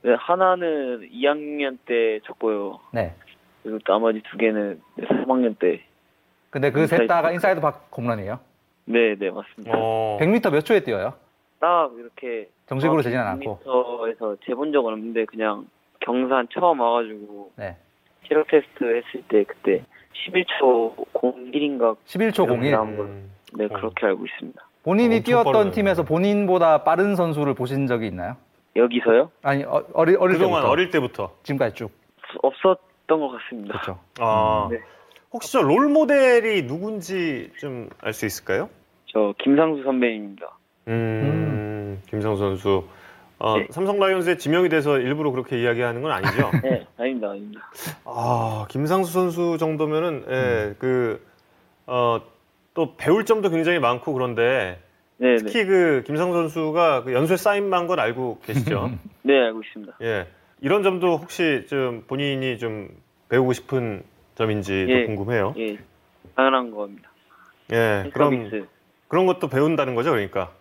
[0.02, 2.80] 네, 하나는 2학년 때 쳤고요.
[2.92, 3.14] 네.
[3.62, 5.80] 그리고 나머지 두 개는 3학년 때.
[6.50, 7.30] 근데 그 셋 다가.
[7.30, 8.40] inside park 홈런이에요.
[8.86, 9.72] 네, 네, 맞습니다.
[9.76, 10.18] 어.
[10.20, 11.12] 100m 몇 초에 뛰어요?
[11.60, 13.60] 딱 이렇게 정식으로 되지는 않았고.
[13.64, 15.66] 100m에서 재본 적은 없는데 그냥
[16.00, 17.76] 경산 처음 와가지고 네.
[18.28, 19.82] 체력 테스트 했을 때 그때
[20.26, 22.74] 11초 01인가 11초 01.
[22.74, 23.30] 음.
[23.54, 23.68] 네 어.
[23.68, 24.60] 그렇게 알고 있습니다.
[24.82, 25.70] 본인이 뛰었던 빠르네.
[25.72, 28.36] 팀에서 본인보다 빠른 선수를 보신 적이 있나요?
[28.76, 29.30] 여기서요?
[29.42, 31.34] 아니 어, 어리, 어릴 그동안 때부터 어릴 때부터.
[31.42, 31.90] 지금까지 쭉.
[32.42, 33.72] 없었던 것 같습니다.
[33.80, 33.98] 그렇죠.
[34.20, 34.68] 아.
[34.70, 34.78] 네.
[35.32, 38.68] 혹시 저 롤 모델이 누군지 좀 알 수 있을까요?
[39.06, 40.46] 저 김상수 선배님입니다.
[40.88, 42.84] 음, 김상수 선수.
[43.38, 43.66] 어, 네.
[43.70, 46.50] 삼성 라이온즈에 지명이 돼서 일부러 그렇게 이야기하는 건 아니죠?
[46.62, 47.70] 네, 아닙니다, 아닙니다.
[48.04, 50.76] 아, 김상수 선수 정도면은, 예, 음.
[50.78, 51.24] 그,
[51.86, 52.20] 어,
[52.74, 54.80] 또 배울 점도 굉장히 많고 그런데,
[55.18, 58.90] 네, 네, 특히 그 김상수 선수가 그 연수에 사인만 건 알고 계시죠?
[59.22, 59.94] 네 알고 있습니다.
[60.02, 60.26] 예.
[60.60, 62.88] 이런 점도 혹시 좀 본인이 좀
[63.28, 64.02] 배우고 싶은
[64.34, 65.06] 점인지도 예.
[65.06, 65.54] 궁금해요.
[65.58, 65.78] 예,
[66.34, 67.10] 당연한 겁니다.
[67.72, 68.10] 예.
[68.12, 68.66] 그럼 팬서비스,
[69.08, 70.52] 그런 것도 배운다는 거죠, 그러니까.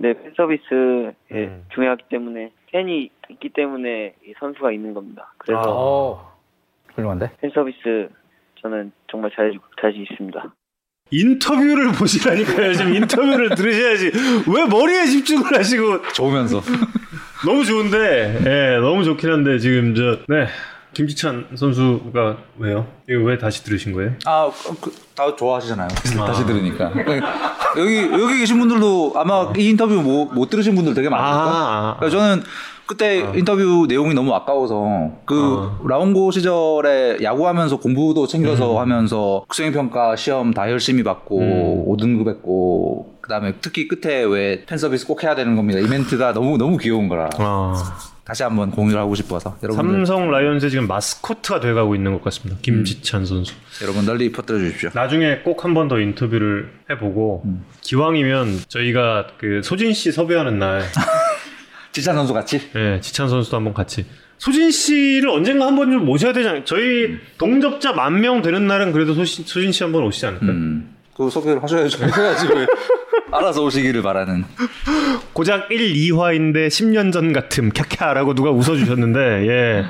[0.00, 1.64] 네, 팬 서비스 예, 음.
[1.74, 5.34] 중요하기 때문에 팬이 있기 때문에 이 선수가 있는 겁니다.
[5.36, 5.64] 그래서 아.
[5.68, 6.36] 어.
[6.94, 7.30] 훌륭한데?
[7.38, 8.08] 팬 서비스
[8.62, 10.54] 저는 정말 잘 자신 있습니다.
[11.10, 12.72] 인터뷰를 보시라니까요.
[12.72, 14.12] 지금 인터뷰를 들으셔야지.
[14.50, 16.60] 왜 머리에 집중을 하시고 좋으면서.
[17.44, 20.46] 너무 좋은데, 예, 너무 좋긴 한데 지금 저 네.
[20.92, 22.86] 김지찬 선수가 왜요?
[23.08, 24.12] 이거 왜 다시 들으신 거예요?
[24.26, 24.50] 아,
[24.80, 25.88] 그, 다 좋아하시잖아요.
[26.26, 26.90] 다시 들으니까.
[27.78, 31.38] 여기, 여기 계신 분들도 아마 이 인터뷰 못, 못 들으신 분들 되게 많을 거예요.
[31.38, 32.42] 아, 아, 그래서 저는
[32.86, 35.86] 그때 인터뷰 내용이 너무 아까워서 그 어.
[35.86, 41.84] 라운고 시절에 야구하면서 공부도 챙겨서 하면서 수행 평가 시험 다 열심히 받고 음.
[41.86, 45.78] 5등급 했고 그다음에 특히 끝에 왜 팬 서비스 꼭 해야 되는 겁니다.
[45.78, 47.74] 이멘트가 너무 너무 귀여운 거라 아.
[48.24, 52.60] 다시 한번 공유를 하고 싶어서 여러분들 삼성 라이온즈의 지금 마스코트가 돼가고 있는 것 같습니다.
[52.62, 53.54] 김지찬 선수.
[53.82, 54.90] 여러분 널리 퍼뜨려 주십시오.
[54.94, 57.44] 나중에 꼭 한 번 더 인터뷰를 해보고
[57.82, 60.82] 기왕이면 저희가 그 소진 씨 섭외하는 날,
[61.92, 64.04] 지찬 선수 같이 예, 지찬 선수도 한번 같이.
[64.38, 66.64] 소진 씨를 언젠가 한 번 좀 모셔야 되잖아요.
[66.64, 70.50] 저희 동접자 만 명 되는 날은 그래도 소진, 소진 씨 한 번 오시지 않을까요?
[70.50, 70.94] 음.
[71.16, 71.98] 그 소개를 하셔야죠.
[72.06, 72.66] 해야지 왜
[73.32, 74.44] 알아서 오시기를 바라는.
[75.32, 79.84] 고작 1, 2화인데 10년 전 같음 캬캬라고 누가 웃어주셨는데 예.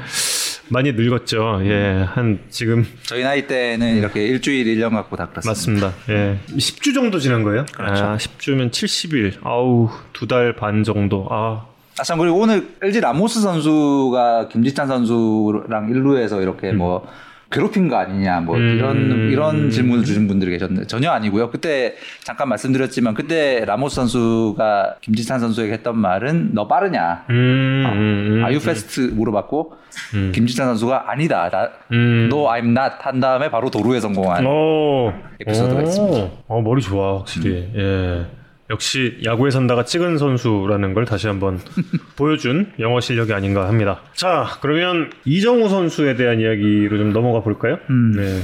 [0.72, 1.62] 많이 늙었죠.
[1.64, 5.50] 예, 한 지금 저희 나이 때는 이렇게 일주일, 1년 갖고 다 그렇습니다.
[5.88, 5.92] 맞습니다.
[6.10, 7.66] 예, 10주 정도 지난 거예요?
[7.74, 8.04] 그렇죠.
[8.04, 9.34] 아, 10주면 70일.
[9.42, 11.26] 아우 두 달 반 정도.
[11.28, 11.66] 아,
[11.98, 17.04] 아, 참, 그리고 오늘 LG 라모스 선수가 김지찬 선수랑 일루에서 이렇게 뭐
[17.50, 18.76] 괴롭힌 거 아니냐, 뭐 음.
[18.76, 21.50] 이런, 이런 질문을 주신 분들이 계셨는데 전혀 아니고요.
[21.50, 28.44] 그때 잠깐 말씀드렸지만 그때 라모스 선수가 김지찬 선수에게 했던 말은 너 빠르냐, 음, 음, 음.
[28.44, 29.74] are you fast 물어봤고
[30.14, 30.32] 음.
[30.32, 32.28] 김지찬 선수가 아니다, 나, 음.
[32.30, 35.82] no I'm not 한 다음에 바로 도루에 성공한 오, 에피소드가 오.
[35.82, 36.28] 있습니다.
[36.46, 37.68] 어, 머리 좋아, 확실히.
[37.74, 38.39] 예.
[38.70, 41.58] 역시 야구에 산다가 찍은 선수라는 걸 다시 한번
[42.16, 44.00] 보여준 영어 실력이 아닌가 합니다.
[44.14, 47.78] 자, 그러면 이정후 선수에 대한 이야기로 좀 넘어가 볼까요?
[47.90, 48.12] 음.
[48.12, 48.40] 네.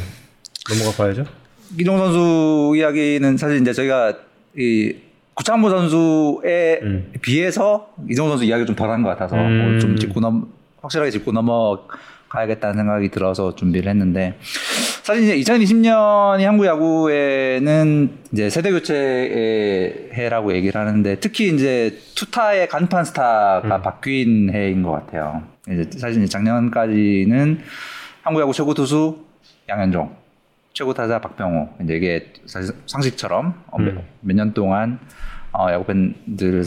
[0.68, 1.24] 넘어가 봐야죠.
[1.78, 4.14] 이종 선수 이야기는 사실 이제 저희가
[4.58, 4.94] 이
[5.34, 7.12] 구창모 선수에 음.
[7.22, 9.40] 비해서 이종 선수 이야기가 좀 덜 한 것 같아서 음.
[9.64, 10.48] 오늘 좀 짚고 넘
[10.82, 11.86] 확실하게 짚고 넘어
[12.28, 14.38] 가야겠다는 생각이 들어서 준비를 했는데
[15.02, 23.04] 사실 이제 2020년이 한국 야구에는 이제 세대 교체의 해라고 얘기를 하는데 특히 이제 투타의 간판
[23.04, 25.44] 스타가 바뀐 해인 것 같아요.
[25.68, 27.60] 이제 사실 이제 작년까지는
[28.22, 29.24] 한국 야구 최고 투수
[29.68, 30.14] 양현종,
[30.72, 34.00] 최고 타자 박병호 이제 이게 사실 상식처럼 어, 음.
[34.20, 34.98] 몇년 동안
[35.52, 36.64] 어, 야구 팬들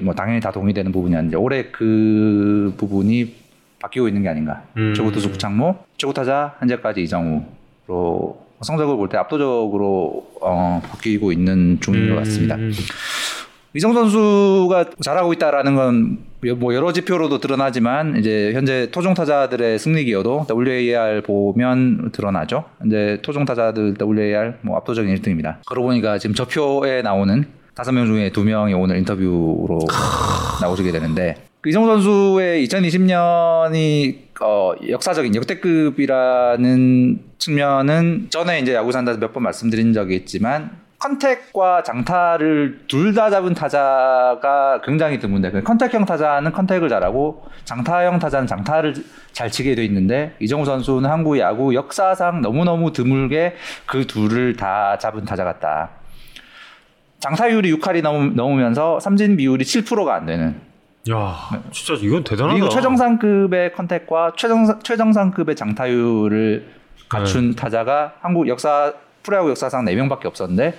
[0.00, 3.43] 뭐 당연히 다 동의되는 부분이었는데 올해 그 부분이
[3.84, 4.62] 바뀌고 있는 게 아닌가.
[4.76, 4.94] 음.
[4.94, 12.08] 최고 투수 구창모, 최고 타자 현재까지 이정우로 성적을 볼 때 압도적으로 어, 바뀌고 있는 중인
[12.10, 12.56] 것 같습니다.
[12.56, 12.72] 음.
[13.74, 20.46] 이정 선수가 잘하고 있다라는 건 뭐 여러 지표로도 드러나지만 이제 현재 토종 타자들의 승리 기여도
[20.50, 22.64] WAR 보면 드러나죠.
[22.86, 25.56] 이제 토종 타자들 WAR 뭐 압도적인 1등입니다.
[25.66, 29.78] 그러고 보니까 지금 저 표에 나오는 다섯 명 중에 두 명이 오늘 인터뷰로
[30.60, 39.32] 나오시게 되는데 그 이정후 선수의 2020년이 어, 역사적인 역대급이라는 측면은 전에 이제 야구 산다에서 몇
[39.32, 46.52] 번 말씀드린 적이 있지만 contact과 장타를 둘 다 잡은 타자가 굉장히 드문데 그 contact형 타자는
[46.52, 48.94] contact을 잘하고 장타형 타자는 장타를
[49.32, 53.54] 잘 치게 돼 있는데 이정후 선수는 한국 야구 역사상 너무너무 드물게
[53.86, 55.90] 그 둘을 다 잡은 타자 같다.
[57.20, 60.60] 장타율이 6할이 넘, 넘으면서 삼진 비율이 7%가 안 되는
[61.10, 61.36] 야,
[61.70, 62.54] 진짜 이건 대단하다.
[62.56, 66.66] 리그 최정상급의 컨택과 최정, 최정상급의 장타율을
[67.08, 67.56] 갖춘 네.
[67.56, 70.74] 타자가 한국 역사 프로야구 역사상 4명밖에 없었는데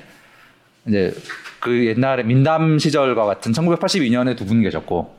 [0.88, 1.14] 이제
[1.60, 5.16] 그 옛날에 민담 시절과 같은 1982년에 두 분 계셨고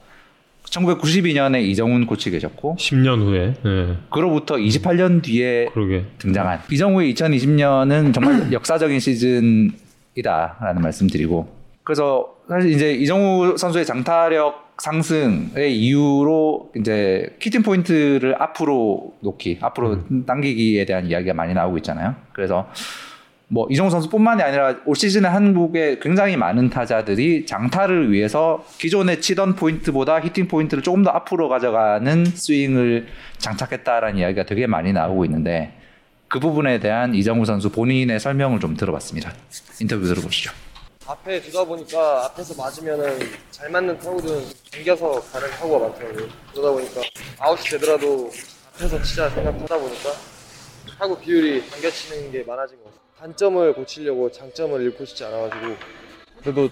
[0.65, 3.55] 1992년에 이정훈 코치 계셨고 10년 후에.
[3.65, 3.97] 예.
[4.11, 6.05] 그로부터 28년 뒤에 그러게.
[6.19, 11.49] 등장한 이정우의 2020년은 정말 역사적인 시즌이다라는 말씀드리고
[11.85, 20.85] 그래서 사실 이제 이정후 선수의 장타력 상승의 이유로 이제 hitting point를 앞으로 놓기, 앞으로 당기기에
[20.85, 22.15] 대한 이야기가 많이 나오고 있잖아요.
[22.33, 22.69] 그래서
[23.49, 30.21] 뭐 이정후 선수뿐만이 아니라 올 시즌에 한국에 굉장히 많은 타자들이 장타를 위해서 기존에 치던 포인트보다
[30.21, 33.07] hitting point를 조금 더 앞으로 가져가는 스윙을
[33.39, 35.73] 장착했다라는 이야기가 되게 많이 나오고 있는데
[36.29, 39.33] 그 부분에 대한 이정후 선수 본인의 설명을 좀 들어봤습니다.
[39.81, 40.66] 인터뷰 들어보시죠.
[41.09, 43.19] 앞에 두다 보니까 앞에서 맞으면은
[43.53, 46.29] 잘 맞는 타구는 당겨서 가는 타구가 많더라고요.
[46.53, 47.01] 그러다 보니까
[47.39, 48.31] 아웃이 되더라도
[48.75, 50.11] 앞에서 치자 생각하다 보니까
[50.99, 53.01] 타구 비율이 당겨 치는 게 많아진 것 같아요.
[53.19, 55.75] 단점을 고치려고 장점을 잃고 싶지 않아가지고
[56.43, 56.69] 그래도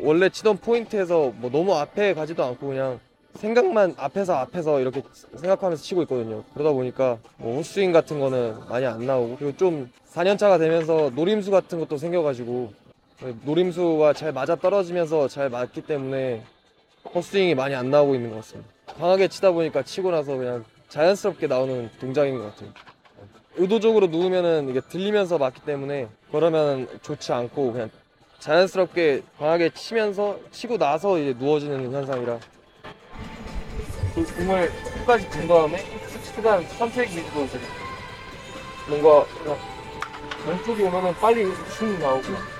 [0.00, 2.98] 원래 치던 포인트에서 뭐 너무 앞에 가지도 않고 그냥
[3.36, 5.02] 생각만 앞에서 앞에서 이렇게
[5.36, 6.42] 생각하면서 치고 있거든요.
[6.54, 11.78] 그러다 보니까 뭐 헛스윙 같은 거는 많이 안 나오고 그리고 좀 4년차가 되면서 노림수 같은
[11.78, 12.85] 것도 생겨가지고
[13.44, 16.44] 노림수가 잘 맞아 떨어지면서 잘 맞기 때문에
[17.14, 18.70] 헛스윙이 많이 안 나오고 있는 것 같습니다.
[18.98, 22.70] 강하게 치다 보니까 치고 나서 그냥 자연스럽게 나오는 동작인 것 같아요.
[23.56, 27.90] 의도적으로 누우면은 이게 들리면서 맞기 때문에 그러면 좋지 않고 그냥
[28.38, 32.38] 자연스럽게 강하게 치면서 치고 나서 이제 누워지는 현상이라
[34.14, 35.82] 그 공을 끝까지 본 다음에
[36.36, 37.58] 그다음 선택 위주로 이제
[38.88, 39.26] 뭔가
[40.46, 42.55] 왼쪽이 오면은 빨리 슛 나오고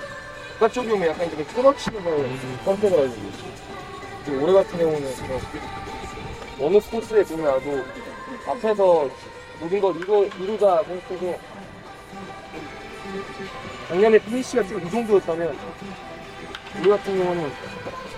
[0.59, 2.29] 바깥쪽이 오면 약간 이렇게 끊어치는 걸
[2.65, 3.31] 선택을 하지.
[4.25, 5.39] 지금 올해 같은 경우는 그냥
[6.59, 7.85] 어느 스포츠에 보면 나도
[8.47, 9.09] 앞에서
[9.59, 11.39] 모든 걸 이루, 이루자 생각해서
[13.87, 15.57] 작년에 피니시가 지금 이 정도였다면
[16.79, 17.51] 우리 같은 경우는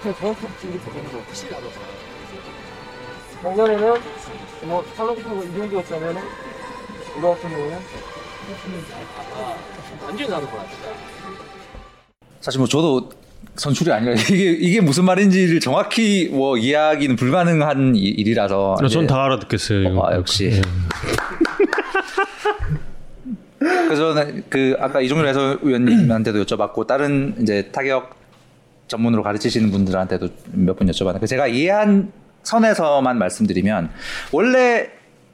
[0.01, 1.21] 그냥 정확하게 치는 게 되는 거
[3.43, 4.01] 작년에는
[4.61, 6.17] 뭐 탈락하고 이 정도였다면
[7.17, 7.81] 우리 같은 경우는
[10.01, 11.48] 완전히 다른 거야
[12.41, 13.09] 사실 뭐 저도
[13.55, 19.89] 선출이 아니라 이게 이게 무슨 말인지를 정확히 뭐 이해하기는 불가능한 이- 일이라서 이제- 전다 알아듣겠어요.
[19.89, 20.07] 이거.
[20.07, 20.45] 아, 역시.
[20.53, 20.61] 예.
[23.59, 28.15] 그래서 저는 그 아까 이종일 해설위원님한테도 여쭤봤고 다른 이제 타격
[28.87, 32.11] 전문으로 가르치시는 분들한테도 몇번 여쭤봤는데 그 제가 이해한
[32.43, 33.89] 선에서만 말씀드리면
[34.31, 34.89] 원래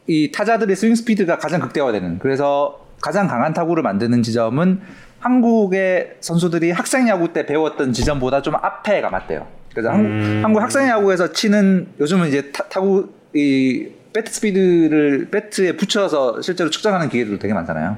[0.08, 4.82] 이 타자들의 스윙 스피드가 가장 극대화되는 그래서 가장 강한 타구를 만드는 지점은
[5.26, 9.48] 한국의 선수들이 학생 야구 때 배웠던 지점보다 좀 앞에 가 맞대요.
[9.72, 10.10] 그래서 한국,
[10.44, 17.10] 한국 학생 야구에서 치는 요즘은 이제 타, 타구 이 배트 스피드를 배트에 붙여서 실제로 측정하는
[17.10, 17.96] 기계들도 되게 많잖아요.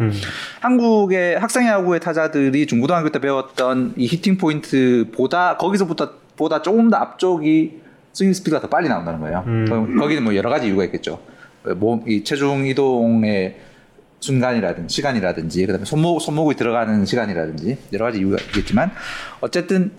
[0.62, 7.82] 한국의 학생 야구의 타자들이 중고등학교 때 배웠던 이 히팅 포인트보다 거기서부터 보다 조금 더 앞쪽이
[8.14, 9.44] 스윙 스피드가 더 빨리 나온다는 거예요.
[9.46, 11.20] 그럼 거기는 뭐 여러 가지 이유가 있겠죠.
[11.76, 13.67] 몸, 이 체중 이동의
[14.20, 18.92] 순간이라든지 시간이라든지 그다음에 손목 손목이 들어가는 시간이라든지 여러 가지 이유가 있겠지만
[19.42, 19.92] 어쨌든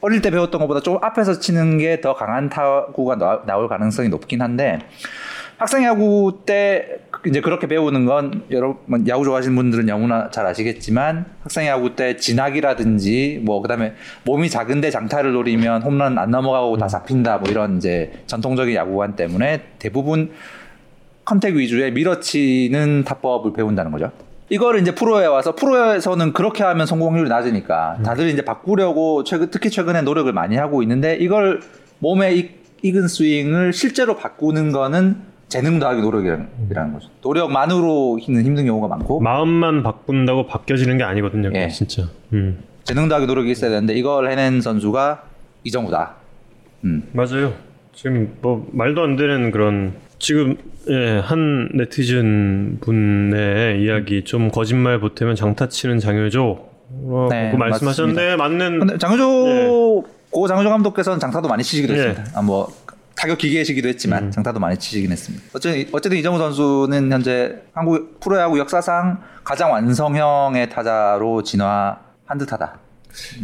[0.00, 4.40] 어릴 때 배웠던 것보다 좀 앞에서 치는 게 더 강한 타구가 나- 나올 가능성이 높긴
[4.42, 4.78] 한데
[5.56, 11.66] 학생 야구 때 이제 그렇게 배우는 건 여러분 야구 좋아하시는 분들은 너무나 잘 아시겠지만 학생
[11.66, 17.50] 야구 때 진학이라든지 뭐 그다음에 몸이 작은데 장타를 노리면 홈런 안 넘어가고 다 잡힌다 뭐
[17.50, 20.30] 이런 이제 전통적인 야구관 때문에 대부분
[21.28, 24.10] 컨택 위주의 밀어치는 타법을 배운다는 거죠.
[24.48, 30.00] 이거를 이제 프로에 와서 프로에서는 그렇게 하면 성공률이 낮으니까 다들 이제 바꾸려고 최근 특히 최근에
[30.00, 31.60] 노력을 많이 하고 있는데 이걸
[31.98, 35.16] 몸에 익, 익은 스윙을 실제로 바꾸는 거는
[35.48, 37.10] 재능 더하기 노력이라는 거죠.
[37.22, 41.50] 노력만으로 힘든 힘든 경우가 많고 마음만 바꾼다고 바뀌어지는 게 아니거든요.
[41.54, 41.68] 예.
[41.68, 42.04] 진짜.
[42.32, 42.62] 음.
[42.84, 45.24] 재능 더하기 노력이 있어야 되는데 이걸 해낸 선수가
[45.64, 46.14] 이정우다.
[46.84, 47.06] 음.
[47.12, 47.52] 맞아요.
[47.92, 50.56] 지금 뭐 말도 안 되는 그런 지금
[50.88, 58.36] 예, 한 네티즌 분의 이야기 좀 거짓말 보태면 장타 치는 장효조 어, 네, 그 말씀하셨는데
[58.36, 61.98] 맞는 근데 장효조 고 장효조 감독께서는 장타도 많이 치시기도 예.
[61.98, 62.38] 했습니다.
[62.38, 62.68] 아, 뭐
[63.16, 65.44] 타격 기계시기도 했지만 장타도 많이 치시긴 했습니다.
[65.54, 72.78] 어쨌든 어쨌든 이정우 선수는 현재 한국 프로야구 역사상 가장 완성형의 타자로 진화한 듯하다.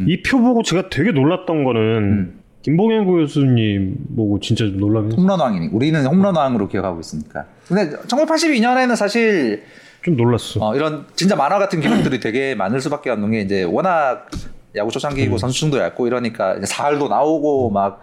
[0.07, 2.41] 이표 보고 제가 되게 놀랐던 거는 음.
[2.65, 4.81] 김봉현 교수님 보고 진짜 했어요.
[5.15, 7.45] 홈런왕이니 우리는 홈런왕으로 기억하고 있으니까.
[7.69, 9.65] 근데 1982년에는 사실
[10.03, 10.61] 좀 놀랐어.
[10.67, 14.31] 어, 이런 진짜 만화 같은 기록들이 되게 많을 수밖에 없는 게 이제 워낙
[14.77, 18.01] 야구 초창기이고 선수층도 얇고 이러니까 이제 사활도 나오고 막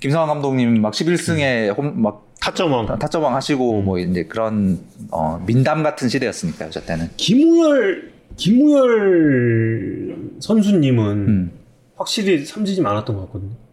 [0.00, 2.98] 김성환 감독님 막 11승에 홈, 막 타점왕.
[2.98, 7.08] 타점왕 하시고 뭐 이제 그런 어, 민담 같은 시대였으니까요, 저 때는.
[7.16, 11.52] 김우열 김우열 선수님은 음.
[11.96, 13.67] 확실히 삼진이 많았던 것 같거든요.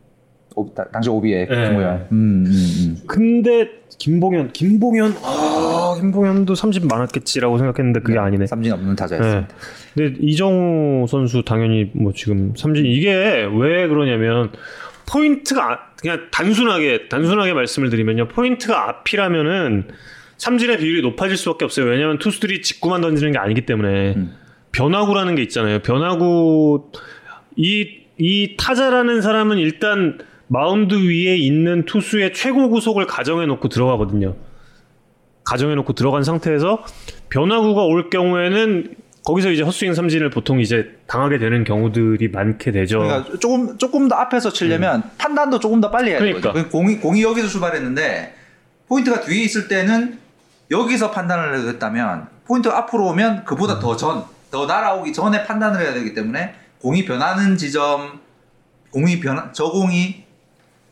[0.56, 1.70] 오, 다- 당시 오비에 네.
[1.70, 2.08] 김우현.
[2.12, 2.98] 음, 음, 음.
[3.08, 8.48] 근데 김봉현, 김봉현, 아 김봉현도 삼진 많았겠지라고 생각했는데 그게 아니네.
[8.48, 8.96] 삼진 없는 네.
[8.96, 9.48] 타자였습니다.
[9.94, 14.52] 근데 이정후 선수 당연히 뭐 지금 삼진 이게 왜 그러냐면
[15.10, 19.88] 포인트가 아- 그냥 단순하게 단순하게 말씀을 드리면요 포인트가 앞이라면은
[20.38, 21.86] 삼진의 비율이 높아질 수밖에 없어요.
[21.86, 24.34] 왜냐하면 투수들이 직구만 던지는 게 아니기 때문에 음.
[24.74, 25.80] 변화구라는 게 있잖아요.
[25.80, 26.92] 변화구
[27.56, 27.88] 이,
[28.18, 34.36] 이 타자라는 사람은 일단 마운드 위에 있는 투수의 최고 구속을 가정해 놓고 들어가거든요.
[35.44, 36.84] 가정해 놓고 들어간 상태에서
[37.30, 43.00] 변화구가 올 경우에는 거기서 이제 헛스윙 삼진을 보통 이제 당하게 되는 경우들이 많게 되죠.
[43.00, 46.26] 그러니까 조금 조금 더 앞에서 치려면 판단도 조금 더 빨리 해야 음.
[46.26, 46.54] 그러니까.
[46.54, 46.70] 되거든요.
[46.70, 48.36] 공이 공이 여기서 출발했는데
[48.88, 50.20] 포인트가 뒤에 있을 때는
[50.70, 55.94] 여기서 판단을 해도 했다면 포인트가 앞으로 오면 그보다 더 전, 더 날아오기 전에 판단을 해야
[55.94, 58.20] 되기 때문에 공이 변하는 지점,
[58.92, 60.25] 공이 변, 저 공이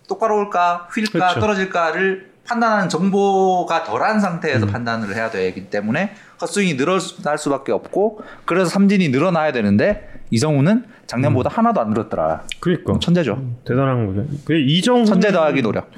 [0.08, 1.40] 똑바로 올까, 휠까, 그렇죠.
[1.40, 4.20] 떨어질까를 판단하는 정보가 덜한 음.
[4.20, 11.50] 상태에서 판단을 해야 되기 때문에 헛스윙이 늘어날 수밖에 없고 그래서 삼진이 늘어나야 되는데 이성우는 작년보다
[11.50, 11.58] 음.
[11.58, 12.44] 하나도 안 늘었더라.
[12.60, 13.42] 그러니까 천재죠.
[13.66, 14.28] 대단한 거죠.
[14.46, 15.90] 그 이정훈 천재 더하기 노력.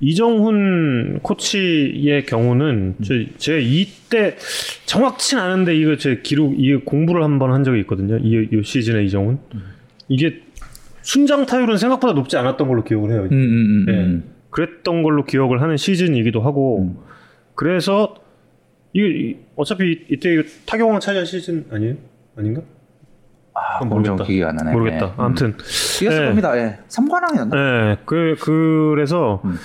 [0.00, 4.36] 이정훈 코치의 경우는 저, 제가 이때
[4.86, 8.18] 정확치는 않은데 이거 제 기록 이 공부를 한번 한 적이 있거든요.
[8.18, 9.38] 이, 이 시즌에 이정훈
[10.08, 10.42] 이게
[11.02, 13.28] 순장 타율은 생각보다 높지 않았던 걸로 기억을 해요.
[13.30, 13.92] 음, 음, 음, 예.
[13.92, 14.24] 음.
[14.50, 16.96] 그랬던 걸로 기억을 하는 시즌이기도 하고 음.
[17.54, 18.14] 그래서
[18.92, 21.94] 이게 이- 어차피 이때 타격왕 차지한 시즌 아니에요?
[22.36, 22.60] 아닌가?
[23.54, 24.12] 아, 모르겠다.
[24.12, 24.24] 모르겠다.
[24.24, 24.72] 기억이 안 나네.
[24.72, 25.06] 모르겠다.
[25.06, 25.12] 예.
[25.16, 25.54] 아무튼
[26.00, 26.26] 이겼을 예.
[26.28, 26.56] 겁니다.
[26.58, 26.78] 예.
[26.88, 27.50] 3관왕이었나?
[27.50, 29.56] 네, 그 그래서 음.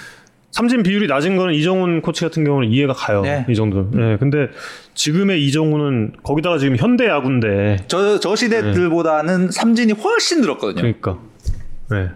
[0.51, 3.21] 삼진 비율이 낮은 거는 이정훈 코치 같은 경우는 이해가 가요.
[3.21, 3.45] 네.
[3.49, 3.91] 이 정도.
[3.91, 4.47] 네, 근데
[4.95, 10.81] 지금의 이정훈은 거기다가 지금 현대 야구인데 저, 저 시대들보다는 삼진이 훨씬 늘었거든요.
[10.81, 11.19] 그러니까
[11.89, 12.09] 네.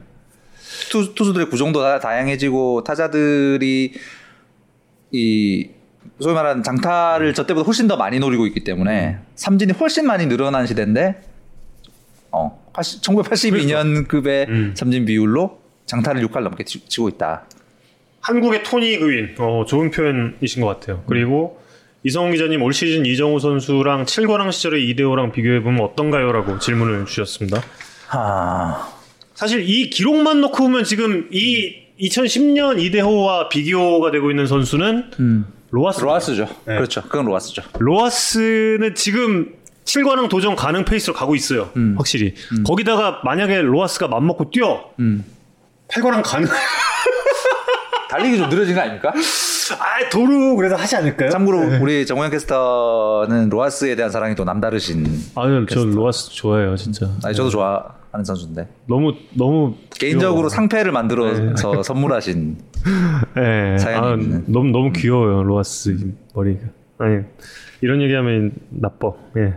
[0.90, 3.94] 투, 투수들의 구종도 다, 다양해지고 타자들이
[5.12, 5.70] 이
[6.20, 10.66] 소위 말하는 장타를 저 때보다 훨씬 더 많이 노리고 있기 때문에 삼진이 훨씬 많이 늘어난
[10.66, 11.22] 시대인데
[12.32, 14.74] 어 80, 1982년급의 음.
[14.76, 17.46] 삼진 비율로 장타를 6할 넘게 치- 치고 있다.
[18.22, 19.36] 한국의 토니 그윈.
[19.40, 21.04] 어, 좋은 표현이신 것 같아요.
[21.08, 21.60] 그리고
[22.04, 27.62] 이성훈 기자님 올 시즌 이정후 선수랑 7관왕 시절의 이대호랑 비교해 보면 어떤가요?라고 질문을 주셨습니다.
[28.12, 28.91] 아,
[29.42, 36.02] 사실 이 기록만 놓고 보면 지금 이 2010년 이대호와 비교가 되고 있는 선수는 로하스.
[36.02, 36.44] 로하스죠.
[36.66, 36.76] 네.
[36.76, 37.02] 그렇죠.
[37.02, 37.64] 그건 로하스죠.
[37.80, 41.72] 로하스는 지금 7관왕 도전 가능 페이스로 가고 있어요.
[41.96, 42.36] 확실히.
[42.68, 44.92] 거기다가 만약에 로하스가 맘먹고 뛰어.
[45.00, 45.26] 음.
[45.88, 46.48] 8관왕 가능.
[48.12, 49.12] 달리기 좀 느려진 거 아닙니까?
[49.80, 51.30] 아, 도루 그래도 하지 않을까요?
[51.30, 55.06] 참고로 우리 정우영 캐스터는 로하스에 대한 사랑이 또 남다르신.
[55.36, 57.10] 아유, 저 로하스 좋아해요, 진짜.
[57.24, 60.50] 아니 저도 좋아하는 선수인데 너무 너무 개인적으로 귀여워.
[60.50, 62.58] 상패를 만들어서 선물하신.
[63.38, 63.78] 예.
[63.78, 64.44] 사연이 아, 있는.
[64.48, 66.62] 너무 너무 귀여워요, 로하스 이 머리가.
[66.98, 67.20] 아니
[67.82, 69.12] 이런 얘기하면 나빠.
[69.38, 69.54] 예.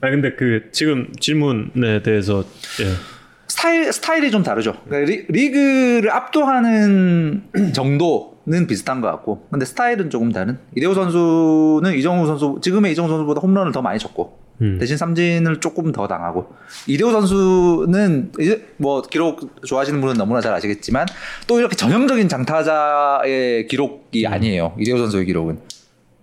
[0.00, 2.40] 아 근데 그 지금 질문에 대해서
[2.80, 3.15] 예.
[3.56, 4.74] 스타일 스타일이 좀 다르죠.
[4.84, 10.58] 그러니까 리, 리그를 압도하는 정도는 비슷한 것 같고, 근데 스타일은 조금 다른.
[10.76, 14.76] 이대호 선수는 이정후 선수 지금의 이정후 선수보다 홈런을 더 많이 쳤고, 음.
[14.78, 16.52] 대신 삼진을 조금 더 당하고,
[16.86, 21.06] 이대호 선수는 이제 뭐 기록 좋아하시는 분은 너무나 잘 아시겠지만
[21.46, 24.74] 또 이렇게 전형적인 장타자의 기록이 아니에요.
[24.78, 25.60] 이대호 선수의 기록은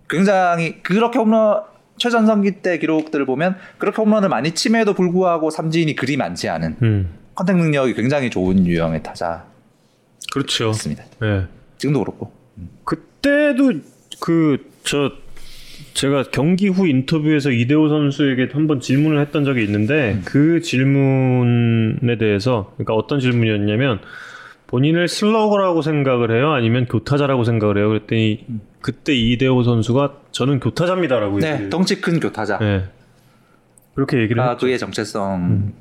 [0.07, 1.63] 굉장히 그렇게 홈런
[1.97, 7.22] 최전성기 때 기록들을 보면 그렇게 홈런을 많이 침에도 불구하고 삼진이 그리 많지 않은 음.
[7.35, 9.45] 컨택 능력이 굉장히 좋은 유형의 타자였습니다.
[10.31, 10.71] 그렇죠.
[11.23, 11.47] 예.
[11.77, 12.31] 지금도 그렇고.
[12.85, 13.73] 그때도
[14.19, 15.11] 그 저
[15.93, 22.93] 제가 경기 후 인터뷰에서 이대호 선수에게 한번 질문을 했던 적이 있는데 그 질문에 대해서 그러니까
[22.95, 23.99] 어떤 질문이었냐면
[24.67, 28.45] 본인을 슬러거라고 생각을 해요 아니면 교타자라고 생각을 해요 그랬더니
[28.81, 32.57] 그때 이대호 선수가 저는 교타자입니다라고 네, 얘기를 덩치 큰 교타자.
[32.57, 32.85] 네.
[33.95, 34.65] 그렇게 얘기를 가 했죠.
[34.65, 35.73] 그의 정체성이었죠.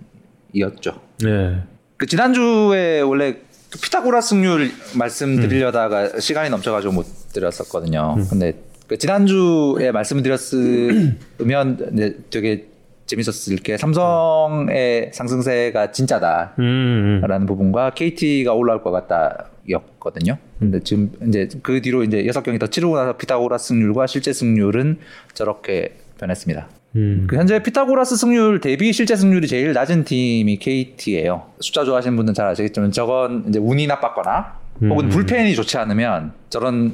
[1.23, 1.63] 네.
[1.97, 3.37] 그 지난주에 원래
[3.71, 8.17] 그 피타고라스 승률 말씀드리려다가 시간이 넘쳐가지고 못 드렸었거든요.
[8.29, 8.55] 근데
[8.87, 12.67] 그 지난주에 말씀을 드렸으면 이제 되게
[13.07, 16.55] 재밌었을 게 삼성의 상승세가 진짜다.
[16.59, 17.27] 음, 음.
[17.27, 20.39] 라는 부분과 KT가 올라올 것 같다였거든요.
[20.59, 24.99] 근데 지금 이제 그 뒤로 이제 여섯 경기 더 치르고 나서 피타고라스 승률과 실제 승률은
[25.35, 26.69] 저렇게 변했습니다.
[26.97, 27.27] 음.
[27.29, 31.47] 그 현재 피타고라스 승률 대비 실제 승률이 제일 낮은 팀이 KT예요.
[31.61, 35.09] 숫자 좋아하시는 분들은 잘 아시겠지만 저건 이제 운이 나빴거나 혹은 음.
[35.11, 36.93] 불펜이 좋지 않으면 저런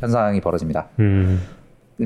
[0.00, 0.88] 현상이 벌어집니다.
[1.00, 1.40] 음.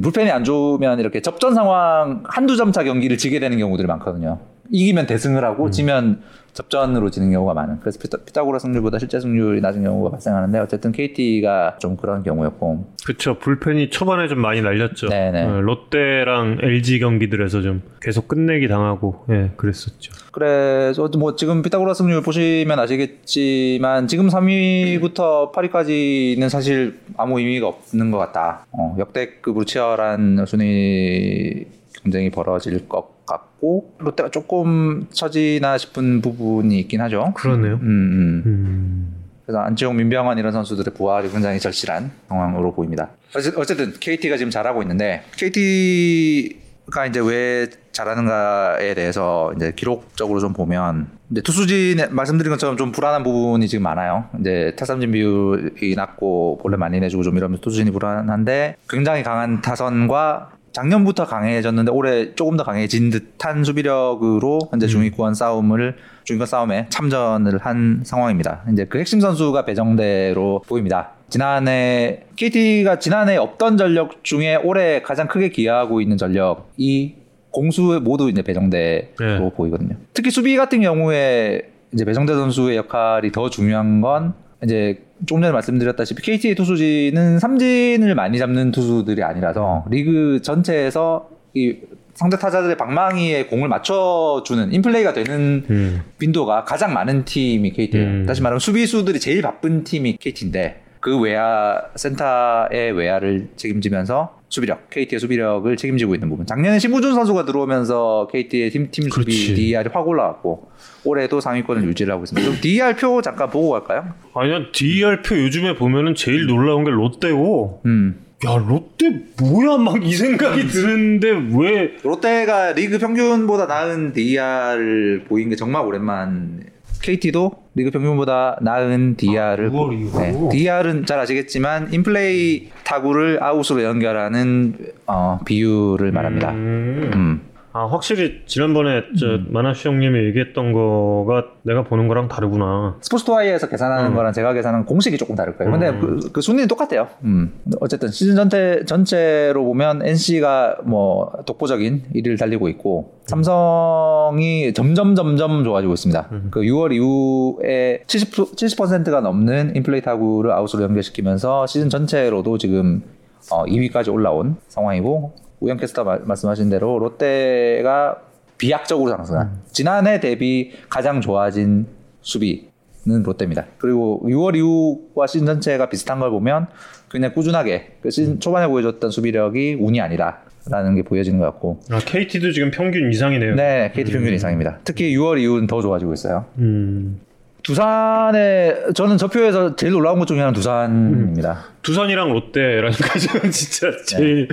[0.02, 4.38] 불펜이 안 좋으면 이렇게 접전 상황 한두 점차 경기를 지게 되는 경우들이 많거든요.
[4.70, 6.22] 이기면 대승을 하고 지면
[6.56, 7.80] 접전으로 지는 경우가 많은.
[7.80, 12.86] 그래서 피타, 피타 고라 승률보다 실제 승률이 낮은 경우가 발생하는데 어쨌든 KT가 좀 그런 경우였고
[13.04, 15.08] 그쵸 불펜이 초반에 좀 많이 날렸죠.
[15.08, 15.42] 네네.
[15.44, 20.12] 어, 롯데랑 LG 경기들에서 좀 계속 끝내기 당하고 예 그랬었죠.
[20.32, 28.18] 그래서 뭐 지금 피타고라 승률 보시면 아시겠지만 지금 3위부터 8위까지는 사실 아무 의미가 없는 것
[28.18, 28.66] 같다.
[28.72, 31.66] 어, 역대급으로 치열한 순위
[32.02, 37.32] 경쟁이 벌어질 것 같고 롯데가 조금 처지나 싶은 부분이 있긴 하죠.
[37.34, 37.74] 그러네요.
[37.74, 38.42] 음, 음.
[38.46, 39.12] 음.
[39.44, 43.10] 그래서 안치홍, 민병헌 이런 선수들의 부활이 굉장히 절실한 상황으로 보입니다.
[43.36, 51.08] 어쨌- 어쨌든 KT가 지금 잘하고 있는데 KT가 이제 왜 잘하는가에 대해서 이제 기록적으로 좀 보면
[51.30, 54.26] 이제 투수진 말씀드린 것처럼 좀 불안한 부분이 지금 많아요.
[54.40, 61.24] 이제 타삼진 비율이 낮고 본래 많이 내주고 좀 이러면서 투수진이 불안한데 굉장히 강한 타선과 작년부터
[61.24, 68.62] 강해졌는데 올해 조금 더 강해진 듯한 수비력으로 현재 중위권 싸움을 중위권 싸움에 참전을 한 상황입니다.
[68.70, 71.12] 이제 그 핵심 선수가 배정대로 보입니다.
[71.30, 77.16] 지난해 KT가 지난해 없던 전력 중에 올해 가장 크게 기여하고 있는 전력이
[77.50, 79.50] 공수 모두 이제 배정대로 네.
[79.56, 79.96] 보이거든요.
[80.12, 84.34] 특히 수비 같은 경우에 이제 배정대 선수의 역할이 더 중요한 건
[84.64, 91.76] 이제 조금 전에 말씀드렸다시피 KT의 투수진은 삼진을 많이 잡는 투수들이 아니라서 리그 전체에서 이
[92.14, 96.02] 상대 타자들의 방망이에 공을 맞춰주는 인플레이가 되는 음.
[96.18, 98.06] 빈도가 가장 많은 팀이 KT예요.
[98.06, 98.26] 음.
[98.26, 105.76] 다시 말하면 수비수들이 제일 바쁜 팀이 KT인데 그 외야 센터의 외야를 책임지면서 수비력, KT의 수비력을
[105.76, 106.46] 책임지고 있는 부분.
[106.46, 109.54] 작년에 신부준 선수가 들어오면서 KT의 팀, 팀 수비.
[109.54, 110.70] DER이 확 올라왔고
[111.04, 112.46] 올해도 상위권을 유지를 하고 있습니다.
[112.48, 114.14] 그럼 DER 표 잠깐 보고 갈까요?
[114.34, 118.20] 아니야 DR표 요즘에 보면은 제일 놀라운 게 롯데고 음.
[118.46, 125.56] 야 롯데 뭐야 막 이 생각이 드는데 왜 롯데가 리그 평균보다 나은 DER을 보인 게
[125.56, 126.60] 정말 오랜만.
[127.02, 130.48] KT도 리그 평균보다 나은 DER을 그걸 이유로?
[130.50, 134.76] DER은 잘 아시겠지만 인플레이 타구를 아웃으로 연결하는
[135.06, 136.50] 어, 비율을 말합니다.
[136.52, 137.10] 음.
[137.14, 137.40] 음.
[137.76, 139.48] 아 확실히 지난번에 저 음.
[139.50, 142.96] 만화슈 형님이 얘기했던 거가 내가 보는 거랑 다르구나.
[143.02, 144.14] 스포츠투아이에서 계산하는 음.
[144.14, 145.70] 거랑 제가 계산하는 공식이 조금 다를 거예요.
[145.70, 146.00] 근데 음.
[146.00, 147.08] 그, 그 순위는 똑같아요.
[147.24, 147.52] 음.
[147.80, 155.92] 어쨌든 시즌 전체 전체로 보면 NC가 뭐 독보적인 1위를 달리고 있고 삼성이 점점 점점 좋아지고
[155.92, 156.30] 있습니다.
[156.50, 163.02] 그 6월 이후에 70 70%가 넘는 인플레이 타구를 아웃으로 연결시키면서 시즌 전체로도 지금
[163.50, 168.20] 어, 2위까지 올라온 상황이고 우영 캐스터 말, 말씀하신 대로 롯데가
[168.58, 171.86] 비약적으로 상승한 지난해 대비 가장 좋아진
[172.22, 173.66] 수비는 롯데입니다.
[173.78, 176.66] 그리고 6월 이후와 시즌 전체가 비슷한 걸 보면
[177.08, 182.52] 그냥 꾸준하게 그 시즌 초반에 보여줬던 수비력이 운이 아니다라는 게 보여지는 것 같고 아 KT도
[182.52, 183.54] 지금 평균 이상이네요.
[183.54, 184.80] 네 KT 평균 이상입니다.
[184.84, 186.46] 특히 6월 이후는 더 좋아지고 있어요.
[186.58, 187.20] 음.
[187.66, 191.64] 두산에 저는 저 표에서 제일 놀라운 것 중에 하나는 두산입니다.
[191.82, 194.46] 두산이랑 롯데라니까 저는 진짜 제일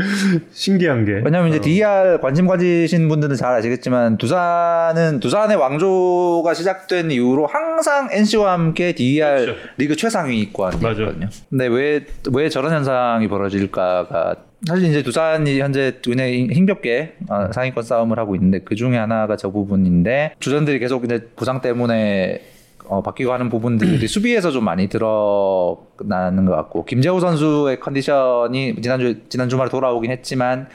[0.51, 1.21] 신기한 게.
[1.23, 8.53] 왜냐하면 이제 DER 관심 가지신 분들은 잘 아시겠지만 두산은 두산의 왕조가 시작된 이후로 항상 NC와
[8.53, 9.59] 함께 DER 그렇죠.
[9.77, 11.29] 리그 최상위권이었거든요.
[11.51, 14.35] 근데 왜 왜 저런 현상이 벌어질까가
[14.65, 19.51] 사실 이제 두산이 현재 굉장히 힘겹게 어, 상위권 싸움을 하고 있는데 그 중에 하나가 저
[19.51, 22.41] 부분인데 주전들이 계속 이제 부상 때문에
[22.87, 29.49] 어, 바뀌고 하는 부분들이 수비에서 좀 많이 드러나는 것 같고 김재호 선수의 컨디션이 지난주 지난
[29.49, 30.67] 주말에 돌아오긴 했지만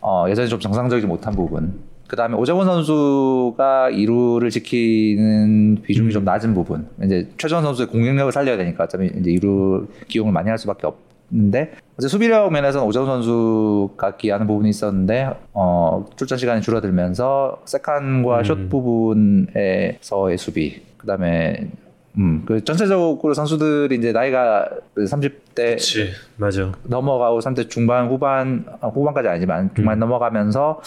[0.00, 1.80] 어, 여전히 좀 정상적이지 못한 부분.
[2.08, 6.88] 그 다음에 오재원 선수가 2루를 지키는 비중이 좀 낮은 부분.
[7.04, 10.88] 이제 최전 선수의 공격력을 살려야 되니까 어차피 이제 2루 기용을 많이 할 수밖에
[11.30, 18.68] 없는데 어제 수비력 면에서는 오재원 선수가 기하는 부분이 있었는데 어, 출전 시간이 줄어들면서 세컨과 숏
[18.68, 20.89] 부분에서의 수비.
[21.00, 21.70] 그 다음에
[22.18, 26.72] 음, 그 전체적으로 선수들이 이제 나이가 30대 그렇지 맞아.
[26.84, 30.00] 넘어가고 30대 중반 후반 아, 후반까지 아니지만 중반 음.
[30.00, 30.82] 넘어가면서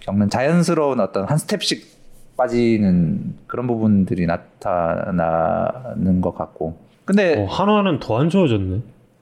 [0.00, 1.92] 겪는 자연스러운 어떤 한 스텝씩
[2.36, 4.26] 빠지는 그런 부분들이
[5.16, 8.80] 나타나는 것 같고 근데 어, 한화는 더 안 좋아졌네.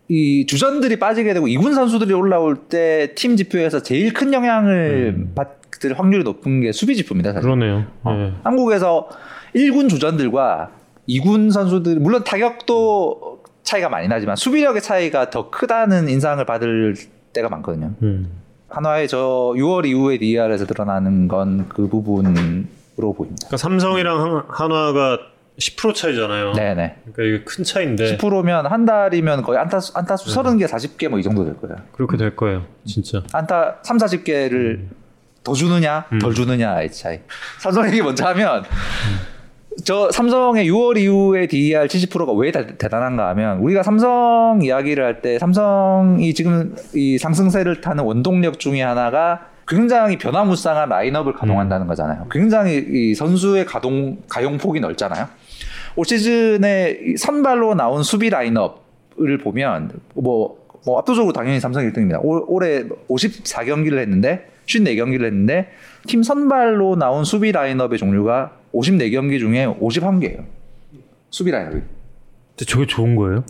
[0.08, 6.24] 이 주전들이 빠지게 되고 이군 선수들이 올라올 때 팀 지표에서 제일 큰 영향을 받을 확률이
[6.24, 7.32] 높은 게 수비 지표입니다.
[7.32, 7.42] 사실.
[7.48, 7.84] 그러네요.
[8.02, 8.12] 어.
[8.12, 8.32] 예.
[8.42, 9.08] 한국에서
[9.54, 10.70] 1군 주전들과
[11.08, 16.94] 2군 선수들 물론 타격도 차이가 많이 나지만 수비력의 차이가 더 크다는 인상을 받을
[17.32, 17.92] 때가 많거든요.
[18.02, 18.30] 음.
[18.68, 19.18] 한화의 저
[19.56, 23.46] 6월 이후에 DR에서 드러나는 건 그 부분으로 보입니다.
[23.48, 25.18] 그러니까 삼성이랑 한- 한화가
[25.58, 26.52] 10% 차이잖아요.
[26.54, 26.96] 네네.
[27.12, 31.44] 그러니까 이게 큰 차이인데 10%면 한 달이면 거의 안타수, 안타수 30개, 40개 뭐 이 정도
[31.44, 31.76] 될 거예요.
[31.92, 32.64] 그렇게 될 거예요.
[32.86, 33.22] 진짜.
[33.32, 34.86] 안타 3, 40개를
[35.42, 37.20] 더 주느냐, 덜 주느냐의 차이.
[37.58, 38.62] 삼성 얘기 먼저 하면
[39.84, 45.38] 저 삼성의 6월 이후에 DER 70%가 왜 대, 대단한가 하면 우리가 삼성 이야기를 할 때
[45.38, 52.26] 삼성이 지금 이 상승세를 타는 원동력 중에 하나가 굉장히 변화무쌍한 라인업을 가동한다는 거잖아요.
[52.30, 55.28] 굉장히 이 선수의 가동 가용폭이 넓잖아요.
[55.96, 62.18] 올 시즌에 이 선발로 나온 수비 라인업을 보면 뭐, 뭐 압도적으로 당연히 삼성 1등입니다.
[62.22, 64.49] 올, 올해 54경기를 했는데
[64.80, 65.68] 54경기를 했는데
[66.06, 70.44] 팀 선발로 나온 수비 라인업의 종류가 54경기 중에 51개예요.
[71.30, 71.76] 수비 라인업이.
[71.80, 73.44] 근데 저게 좋은 거예요?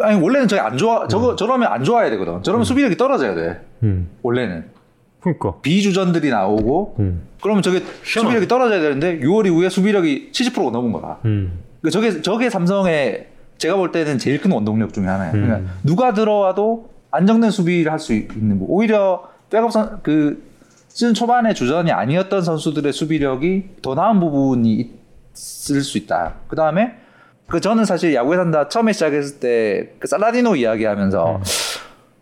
[0.00, 2.42] 아니 원래는 저게 안 좋아 저거 저러면 안 좋아야 되거든.
[2.42, 3.60] 저러면 수비력이 떨어져야 돼.
[3.82, 4.08] 음.
[4.22, 4.66] 원래는
[5.20, 5.60] 그러니까.
[5.60, 7.22] 비주전들이 나오고 음.
[7.42, 11.18] 그러면 저게 수비력이 떨어져야 되는데 6월 이후에 수비력이 70%가 넘은 거야.
[11.24, 11.58] 음.
[11.82, 13.26] 그 저게 저게 삼성의
[13.58, 15.34] 제가 볼 때는 제일 큰 원동력 중에 하나예요.
[15.34, 15.42] 음.
[15.46, 18.64] 그러니까 누가 들어와도 안정된 수비를 할 수 있는 거.
[18.68, 20.42] 오히려 백업 선, 그
[20.88, 24.90] 시즌 초반에 주전이 아니었던 선수들의 수비력이 더 나은 부분이
[25.34, 26.34] 있을 수 있다.
[26.48, 26.96] 그 다음에
[27.46, 31.40] 그 저는 사실 야구에 산다 처음에 시작했을 때 그 살라디노 이야기하면서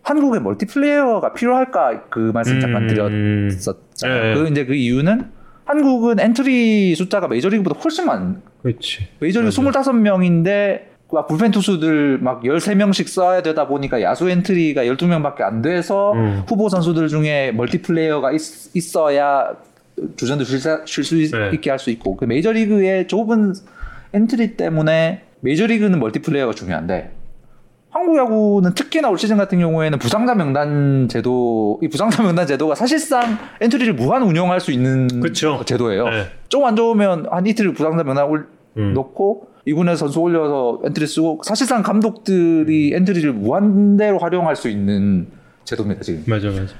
[0.02, 2.88] 한국에 멀티플레이어가 필요할까 그 말씀 잠깐 음.
[2.88, 4.30] 드렸었잖아요.
[4.30, 4.34] 예.
[4.34, 5.30] 그 이제 그 이유는
[5.64, 9.08] 한국은 엔트리 숫자가 메이저리그보다 훨씬 많 그렇지.
[9.20, 9.80] 메이저리그 맞아.
[9.80, 16.42] 25명인데 막 불펜 투수들 막 13명씩 써야 되다 보니까 야수 엔트리가 12명밖에 안 돼서 음.
[16.46, 19.52] 후보 선수들 중에 멀티플레이어가 있, 어야
[20.16, 21.50] 주전도 쉴수 네.
[21.52, 23.52] 있게 할 수 있고 그 메이저리그의 좁은
[24.14, 27.12] 엔트리 때문에 메이저리그는 멀티플레이어가 중요한데
[27.90, 33.36] 한국 야구는 특히나 올 시즌 같은 경우에는 부상자 명단 제도 이 부상자 명단 제도가 사실상
[33.60, 35.60] 엔트리를 무한 운영할 수 있는 그쵸.
[35.66, 36.08] 제도예요.
[36.08, 36.24] 네.
[36.48, 38.48] 좀안 좋으면 한 이틀 부상자 명단 올
[38.78, 38.94] 음.
[38.94, 45.28] 넣고 이군에 선수 올려서 엔트리 쓰고 사실상 감독들이 엔트리를 무한대로 활용할 수 있는
[45.64, 46.24] 제도입니다 지금.
[46.26, 46.74] 맞아 맞아.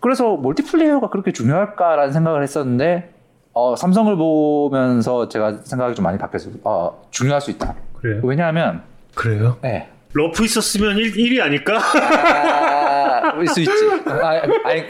[0.00, 3.12] 그래서 멀티플레이어가 그렇게 중요할까라는 생각을 했었는데
[3.52, 6.54] 어, 삼성을 보면서 제가 생각이 좀 많이 바뀌었어요.
[6.64, 7.74] 어, 중요할 수 있다.
[8.00, 8.20] 그래요?
[8.22, 8.82] 왜냐하면
[9.14, 9.58] 그래요?
[9.62, 9.88] 네.
[10.12, 11.78] 러프 있었으면 1, 1위 아닐까?
[11.78, 13.70] 아, 아, 수 있지.
[14.06, 14.82] 아, 아니,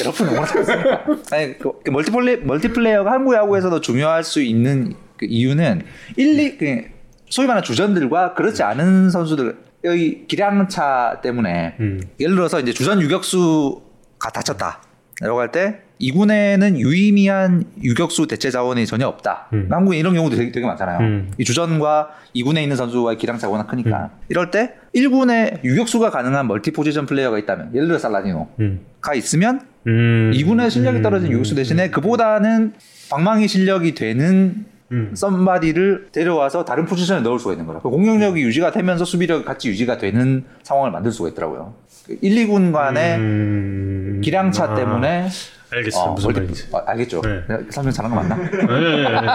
[0.00, 1.04] 여러분 응원하셨습니까?
[1.32, 5.82] 아니, 그, 그 멀티플레, 멀티플레이어가 한국 야구에서도 중요할 수 있는 그 이유는
[6.16, 6.82] 1, 2, 그,
[7.28, 12.00] 소위 말하는 주전들과 그렇지 않은 선수들, 여기 기량차 때문에, 음.
[12.18, 14.82] 예를 들어서 이제 주전 유격수가 다쳤다.
[15.20, 19.48] 라고 할 때, 2군에는 유의미한 유격수 대체 자원이 전혀 없다.
[19.52, 19.68] 음.
[19.70, 20.98] 한국에 이런 경우도 되게, 되게 많잖아요.
[21.00, 21.32] 음.
[21.38, 24.10] 이 주전과 2군에 있는 선수와의 기량차가 워낙 크니까.
[24.28, 28.80] 이럴 때 1군에 유격수가 가능한 멀티 포지션 플레이어가 있다면 예를 들어 살라디노가 음.
[29.16, 30.30] 있으면 음.
[30.34, 32.74] 2군에 실력이 떨어진 유격수 대신에 그보다는
[33.10, 35.12] 방망이 실력이 되는 음.
[35.14, 37.80] 썸바디를 데려와서 다른 포지션에 넣을 수가 있는 거라.
[37.80, 41.74] 그 공격력이 유지가 되면서 수비력이 같이 유지가 되는 상황을 만들 수가 있더라고요.
[42.08, 44.20] 1, 2군 간의 음.
[44.24, 45.28] 기량차 아, 때문에
[45.70, 46.68] 알겠어 어, 무슨 말인지.
[46.72, 47.20] 어, 알겠죠.
[47.20, 47.42] 네.
[47.70, 48.34] 설명 잘한 거 맞나?
[48.34, 49.28] 아니, 아니, 아니.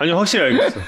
[0.00, 0.80] 아니 확실히 알겠어.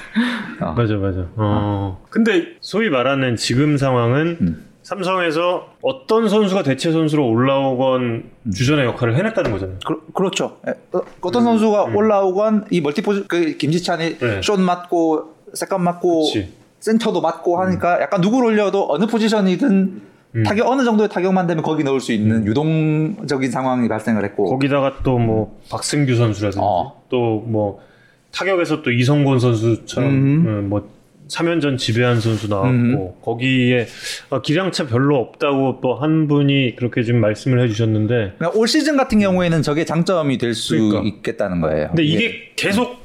[0.61, 0.73] 어.
[0.73, 1.25] 맞아 맞아.
[1.35, 2.05] 어.
[2.11, 4.64] 근데 소위 말하는 지금 상황은 음.
[4.85, 8.23] 삼성에서 어떤 선수가 대체 선수로 올라오건
[8.53, 9.77] 주전의 역할을 해냈다는 거잖아요.
[9.83, 10.57] 그, 그렇죠.
[10.67, 14.17] 예, 어, 어떤 선수가 올라오건 이 멀티 포지 그 김지찬이 음.
[14.19, 14.41] 네.
[14.43, 16.53] 숏 맡고 세컨 맡고 그치.
[16.81, 20.01] 센터도 맡고 하니까 약간 누구를 올려도 어느 포지션이든
[20.35, 20.43] 음.
[20.43, 25.17] 타격 어느 정도의 타격만 되면 거기 넣을 수 있는 유동적인 상황이 발생을 했고 거기다가 또
[25.17, 27.01] 뭐 박승규 선수라든지 어.
[27.09, 27.79] 또뭐
[28.31, 30.45] 타격에서 또 이성곤 선수처럼 음.
[30.47, 30.94] 어, 뭐
[31.29, 33.11] 3연전 지배한 선수 나왔고 음.
[33.23, 33.87] 거기에
[34.29, 39.19] 어, 기량차 별로 없다고 또 한 분이 그렇게 지금 말씀을 해주셨는데 그러니까 올 시즌 같은
[39.19, 41.01] 경우에는 저게 장점이 될수 그러니까.
[41.03, 41.87] 있겠다는 거예요.
[41.87, 42.97] 근데 이게 계속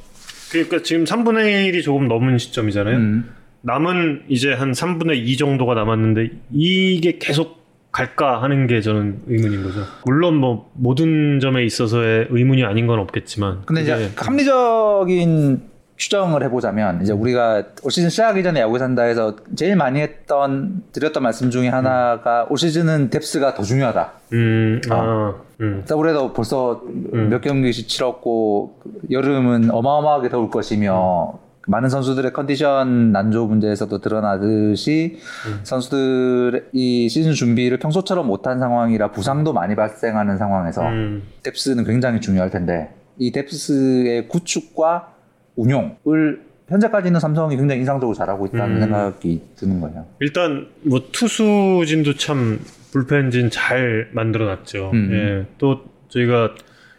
[0.51, 2.97] 그러니까 지금 3분의 1이 조금 넘은 시점이잖아요.
[2.97, 3.31] 음.
[3.63, 7.61] 남은 이제 한 3분의 2 정도가 남았는데 이게 계속
[7.93, 9.85] 갈까 하는 게 저는 의문인 거죠.
[10.05, 15.61] 물론 뭐 모든 점에 있어서의 의문이 아닌 건 없겠지만 근데 이제 합리적인
[16.01, 21.51] 추정을 해보자면 이제 우리가 올 시즌 시작하기 전에 야구 산다에서 제일 많이 했던 드렸던 말씀
[21.51, 24.13] 중에 하나가 올 시즌은 뎁스가 더 중요하다.
[24.33, 28.81] 음, 아, 음, 더블에도 벌써 몇 경기씩 치렀고
[29.11, 35.19] 여름은 어마어마하게 더울 것이며 많은 선수들의 컨디션 난조 문제에서도 드러나듯이
[35.65, 42.95] 선수들이 시즌 준비를 평소처럼 못한 상황이라 부상도 많이 발생하는 상황에서 음, 뎁스는 굉장히 중요할 텐데
[43.19, 45.20] 이 뎁스의 구축과
[45.61, 48.81] 운용을 현재까지는 삼성이 굉장히 인상적으로 잘하고 있다는 음.
[48.81, 50.07] 생각이 드는 거예요.
[50.21, 52.61] 일단 뭐 투수진도 참
[52.93, 54.91] 불펜진 잘 만들어놨죠.
[54.95, 55.11] 음.
[55.13, 56.55] 예, 또 저희가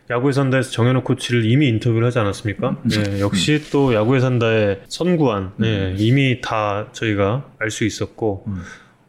[0.10, 2.70] 야구에 산다에서 정현호 코치를 이미 인터뷰를 하지 않았습니까?
[2.84, 2.90] 음.
[2.92, 8.62] 예, 역시 또 야구에 산다의 선구안 예, 이미 다 저희가 알 수 있었고 음.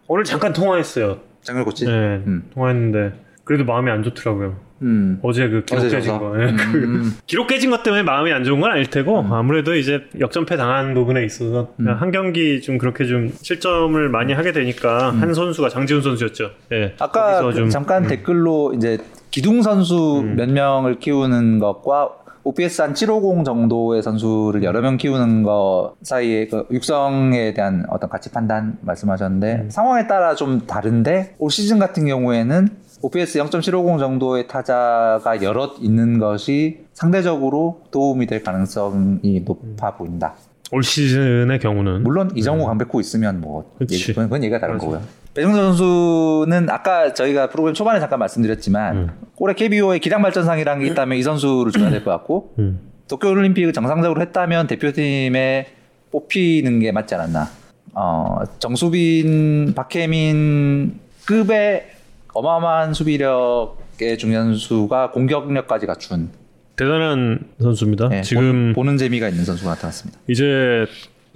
[0.06, 1.18] 오늘 잠깐 통화했어요.
[1.42, 1.86] 장열 코치.
[1.86, 2.48] 예, 음.
[2.54, 3.14] 통화했는데
[3.52, 4.56] 그래도 마음이 안 좋더라고요.
[4.80, 5.18] 음.
[5.22, 6.18] 어제 그 기록 어제 깨진?
[6.18, 6.34] 거.
[6.42, 7.12] 예, 그 음.
[7.26, 11.22] 기록 깨진 것 때문에 마음이 안 좋은 건 아닐 테고 아무래도 이제 역전패 당한 부분에
[11.26, 16.50] 있어서 그냥 한 경기 좀 그렇게 좀 실점을 많이 하게 되니까 한 선수가 장지훈 선수였죠.
[16.72, 16.94] 예.
[16.98, 18.96] 아까 좀 잠깐 댓글로 이제
[19.30, 25.94] 기둥 선수 몇 명을 키우는 것과 OPS 한 750 정도의 선수를 여러 명 키우는 것
[26.02, 32.06] 사이에 그 육성에 대한 어떤 가치 판단 말씀하셨는데 상황에 따라 좀 다른데 올 시즌 같은
[32.06, 32.68] 경우에는
[33.02, 40.34] OPS 0.750 정도의 타자가 여럿 있는 것이 상대적으로 도움이 될 가능성이 높아 보인다.
[40.70, 43.78] 올 시즌의 경우는 물론 이정우 강백호 있으면 뭐 음.
[43.78, 43.94] 그치.
[43.94, 44.86] 얘기, 그건, 그건 얘기가 다른 맞아.
[44.86, 45.02] 거고요.
[45.34, 49.10] 배정선 선수는 아까 저희가 프로그램 초반에 잠깐 말씀드렸지만 음.
[49.38, 52.80] 올해 KBO의 기량 발전상이라는 게 있다면 이 선수를 줘야 될 것 같고 음.
[53.08, 55.66] 도쿄올림픽을 정상적으로 했다면 대표팀에
[56.10, 57.48] 뽑히는 게 맞지 않았나.
[57.94, 61.86] 어, 정수빈, 박혜민 급의
[62.34, 66.30] 어마어마한 수비력의 중요한 수가 공격력까지 갖춘
[66.76, 68.08] 대단한 선수입니다.
[68.12, 70.18] 예, 지금 보, 는 재미가 있는 선수가 나타났습니다.
[70.28, 70.86] 이제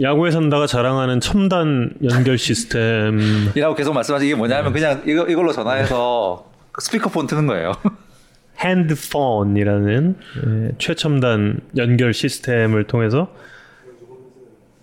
[0.01, 3.19] 야구에 산다가 자랑하는 첨단 연결 시스템
[3.55, 4.39] 이라고 계속 말씀하신 이게 네.
[4.39, 7.73] 뭐냐면 그냥 이거, 이걸로 전화해서 스피커폰 트는 거예요.
[8.59, 10.17] 핸드폰이라는
[10.47, 13.29] 예, 최첨단 연결 시스템을 통해서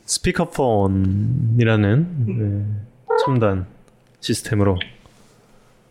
[0.05, 2.65] 스피커폰이라는 예,
[3.23, 3.65] 첨단
[4.19, 4.77] 시스템으로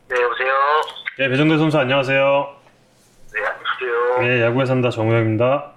[0.08, 0.52] 네, 여보세요?
[1.20, 2.46] 예, 배정대 선수 안녕하세요.
[3.34, 4.28] 네, 안녕하세요.
[4.28, 5.71] 예, 야구에 산다 정우영입니다.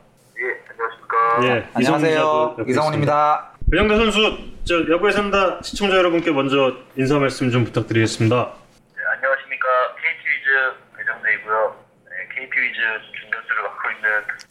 [1.44, 1.48] 예?
[1.48, 2.58] 예, 안녕하세요.
[2.68, 3.52] 이성훈입니다.
[3.72, 8.36] 배정대 선수, 저 야구에 산다 시청자 여러분께 먼저 인사 말씀 좀 부탁드리겠습니다.
[8.36, 9.68] 네, 안녕하십니까?
[9.96, 11.76] KT 위즈 배정대이고요.
[12.06, 12.80] 네, KT 위즈
[13.22, 14.10] 중견수를 맡고 있는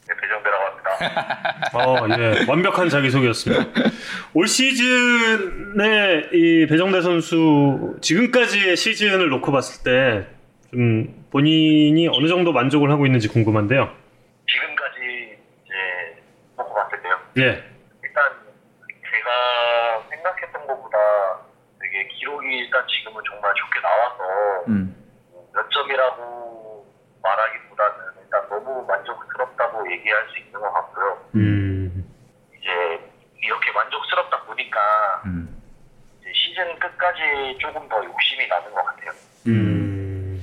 [0.09, 0.91] 네, 배정대라고 합니다.
[1.75, 2.09] 어,
[2.45, 2.45] 예.
[2.51, 3.67] 완벽한 자기소개였습니다.
[4.35, 10.35] 올 시즌에 이 배정대 선수 지금까지의 시즌을 놓고 봤을 때
[10.75, 13.91] 좀 본인이 어느 정도 만족을 하고 있는지 궁금한데요.
[14.49, 14.94] 지금까지.
[17.37, 17.65] 예.
[18.03, 18.25] 일단
[19.11, 20.99] 제가 생각했던 것보다
[21.81, 24.95] 되게 기록이 일단 지금은 정말 좋게 나와서 음.
[25.53, 26.87] 긍정적이라고
[27.23, 31.31] 말하기보다는 일단 너무 만족스럽다고 얘기할 수 있는 것 같고요.
[31.35, 32.05] 음.
[32.59, 33.11] 이제
[33.43, 35.63] 이렇게 만족스럽다 보니까 음.
[36.21, 39.11] 이제 시즌 끝까지 조금 더 욕심이 나는 것 같아요.
[39.49, 40.41] 음.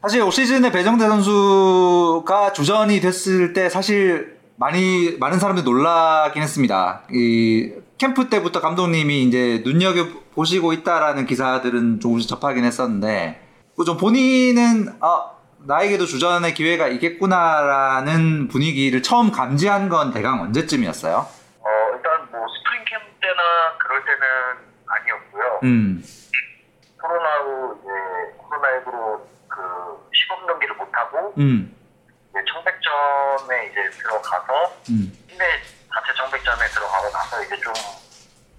[0.00, 7.02] 사실 올 시즌에 배정대 선수가 주전이 됐을 때 사실 많이 많은 사람들이 놀라긴 했습니다.
[7.12, 13.40] 이 캠프 때부터 감독님이 이제 눈여겨 보시고 있다라는 기사들은 조금씩 접하긴 했었는데
[13.76, 15.30] 그좀 본인은 아
[15.64, 21.16] 나에게도 주전의 기회가 있겠구나라는 분위기를 처음 감지한 건 대강 언제쯤이었어요?
[21.16, 23.42] 어, 일단 뭐 스프링 캠프 때나
[23.78, 24.20] 그럴 때는
[24.86, 25.60] 아니었고요.
[25.64, 26.04] 음,
[27.00, 27.88] 코로나로 이제
[28.42, 29.60] 코로나19로 그
[30.12, 31.74] 시범 경기를 못 하고 음,
[32.38, 35.44] 이제 청백전에 이제 들어가서 음, 팀내
[35.92, 37.72] 자체 청백전에 들어가고 나서 이제 좀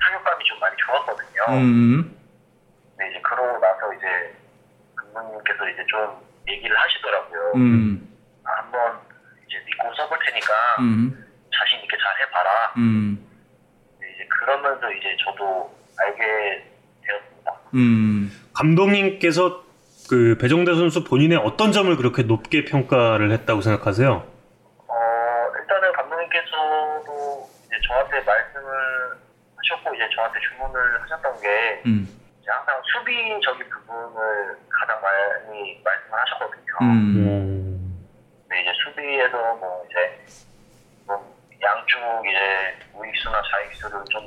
[0.02, 1.46] 타격감이 좀 많이 좋았거든요.
[1.50, 2.18] 음,
[2.98, 4.36] 근데 이제 그러고 나서 이제
[4.96, 7.54] 감독님께서 이제 좀 얘기를 하시더라고요.
[7.56, 9.00] 음, 아, 한번
[9.48, 11.26] 이제 믿고 써볼 테니까 음,
[11.58, 12.74] 자신 있게 잘 해봐라.
[12.78, 13.26] 음,
[14.00, 16.66] 이제 그러면서 이제 저도 알게
[17.06, 17.60] 되었습니다.
[17.76, 18.50] 음.
[18.54, 19.69] 감독님께서
[20.10, 24.10] 그 배정대 선수 본인의 어떤 점을 그렇게 높게 평가를 했다고 생각하세요?
[24.10, 24.96] 어,
[25.62, 28.72] 일단은 감독님께서도 이제 저한테 말씀을
[29.56, 32.08] 하셨고, 이제 저한테 주문을 하셨던 게, 음,
[32.42, 36.74] 이제 항상 수비적인 부분을 가장 많이 말씀을 하셨거든요.
[36.82, 38.08] 음, 음.
[38.48, 40.26] 근데 이제 수비에서 뭐 이제,
[41.06, 41.22] 뭐
[41.62, 44.26] 양쪽 이제 우익수나 좌익수를 좀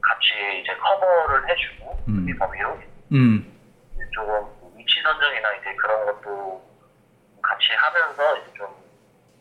[0.00, 2.20] 같이 이제 커버를 해주고, 음.
[2.20, 2.78] 수비 범위로,
[3.10, 3.52] 음,
[3.96, 4.57] 이제 조금
[4.88, 6.62] 위치 선정이나 이제 그런 것도
[7.42, 8.66] 같이 하면서 이제 좀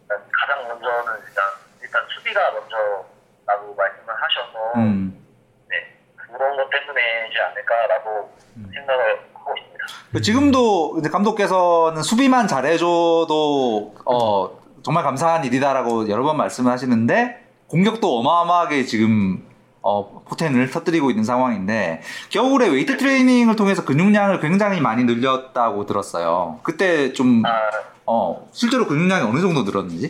[0.08, 1.45] 가장 먼저는 일단
[1.82, 5.26] 일단 수비가 먼저라고 말씀을 하셔서 음.
[5.70, 8.38] 네 그런 것 때문이지 않을까라고
[8.74, 9.86] 생각을 하고 있습니다.
[10.12, 18.20] 그 지금도 이제 감독께서는 수비만 잘해줘도 어, 정말 감사한 일이다라고 여러 번 말씀을 하시는데 공격도
[18.20, 19.47] 어마어마하게 지금
[19.89, 26.59] 어, 포텐을 터뜨리고 있는 상황인데 겨울에 웨이트 트레이닝을 통해서 근육량을 굉장히 많이 늘렸다고 들었어요.
[26.63, 27.69] 그때 좀 아,
[28.05, 30.07] 어, 실제로 근육량이 어느 정도 늘었는지?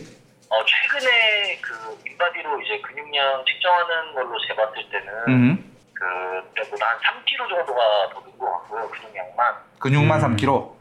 [0.50, 5.72] 어, 최근에 그 인바디로 이제 근육량 측정하는 걸로 재봤을 때는 음.
[5.94, 7.80] 그때보다 한 3kg 정도가
[8.12, 9.54] 더 는 것 같고요 근육량만.
[9.78, 10.36] 근육만 음.
[10.36, 10.72] 3kg.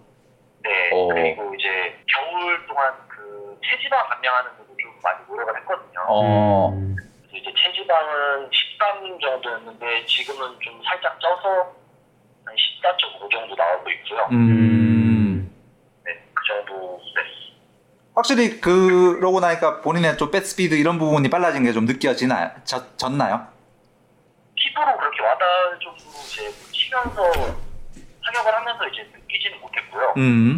[0.63, 1.07] 네 오.
[1.09, 5.99] 그리고 이제 겨울 동안 그 체지방 감량하는 데도 좀 많이 노력을 했거든요.
[6.07, 6.69] 어.
[6.73, 6.95] 음.
[7.37, 11.75] 이제 체지방은 13 정도였는데 지금은 좀 살짝 쪄서
[12.45, 14.27] 한 14.5 정도 나오고 있고요.
[14.31, 15.51] 음.
[16.05, 16.99] 네, 그 정도.
[17.15, 17.21] 네.
[18.15, 22.49] 확실히 그러고 나니까 본인의 좀 백스피드 이런 부분이 빨라진 게 좀 느껴지나요?
[22.63, 23.47] 졌, 졌나요?
[24.55, 27.31] 피부로 그렇게 와닿을 정도로 이제 치면서
[28.25, 30.13] 타격을 하면서 이제 느끼지는 못했고요.
[30.17, 30.55] 음.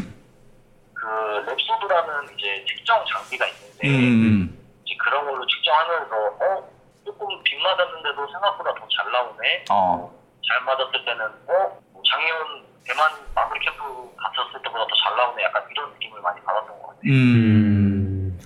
[0.94, 4.59] 그 랩소드라는 이제 측정 장비가 있는데 음.
[5.00, 6.70] 그런 걸로 측정하면서 어
[7.06, 9.66] 조금 빗 맞았는데도 생각보다 더 잘 나오네.
[9.72, 10.12] 어.
[10.48, 13.80] 잘 맞았을 때는 어뭐 작년 대만 마무리 캠프
[14.18, 15.44] 갔었을 때보다 더 잘 나오네.
[15.44, 17.02] 약간 이런 느낌을 많이 받았던 것 같아요.
[17.12, 18.40] 음.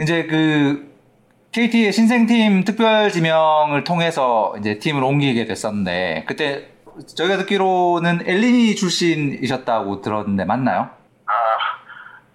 [0.00, 0.88] 이제 그
[1.52, 6.68] KT의 신생팀 특별 지명을 통해서 이제 팀을 옮기게 됐었는데 그때
[7.16, 10.90] 저희가 듣기로는 엘리니 출신이셨다고 들었는데 맞나요?
[11.26, 11.32] 아,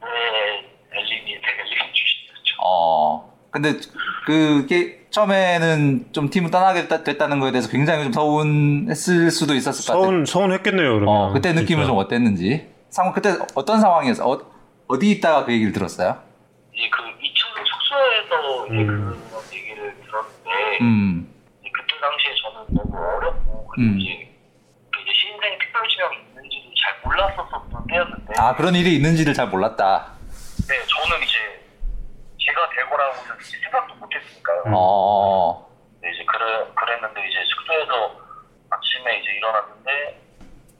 [0.02, 2.56] 네, 엘린이 되게 엘린 주시죠.
[2.66, 3.34] 어.
[3.54, 3.76] 근데
[4.26, 9.86] 그게 처음에는 좀 팀을 떠나게 됐다- 됐다 는 거에 대해서 굉장히 좀 서운했을 수도 있었을
[9.86, 10.12] 것 같아요.
[10.12, 10.93] 서운 서운했겠네요.
[10.95, 11.08] 그러면.
[11.08, 11.86] 어, 그때 느낌은 진짜.
[11.86, 12.68] 좀 어땠는지.
[12.89, 14.28] 상황 그때 어떤 상황이었어?
[14.28, 14.41] 어,
[14.88, 16.18] 어디 있다가 그 얘기를 들었어요?
[16.74, 18.88] 이제 그 2층 숙소에서 이제 음.
[19.30, 21.30] 그런 얘기를 들었는데 음.
[21.62, 23.99] 이제 그때 당시에 저는 너무 어렵고 그리고 음.
[23.99, 24.34] 이제
[24.91, 30.14] 그 이제 신생 특별 지명이 있는지도 잘 몰랐었던 때였는데 아 그런 일이 있는지를 잘 몰랐다.
[30.68, 31.38] 네 저는 이제
[32.46, 34.64] 제가 될 거라고는 이제 생각도 못했으니까요.
[34.68, 34.74] 음.
[34.76, 35.70] 어.
[36.02, 38.20] 네, 이제 그래 그랬는데 이제 숙소에서
[38.70, 40.20] 아침에 이제 일어났는데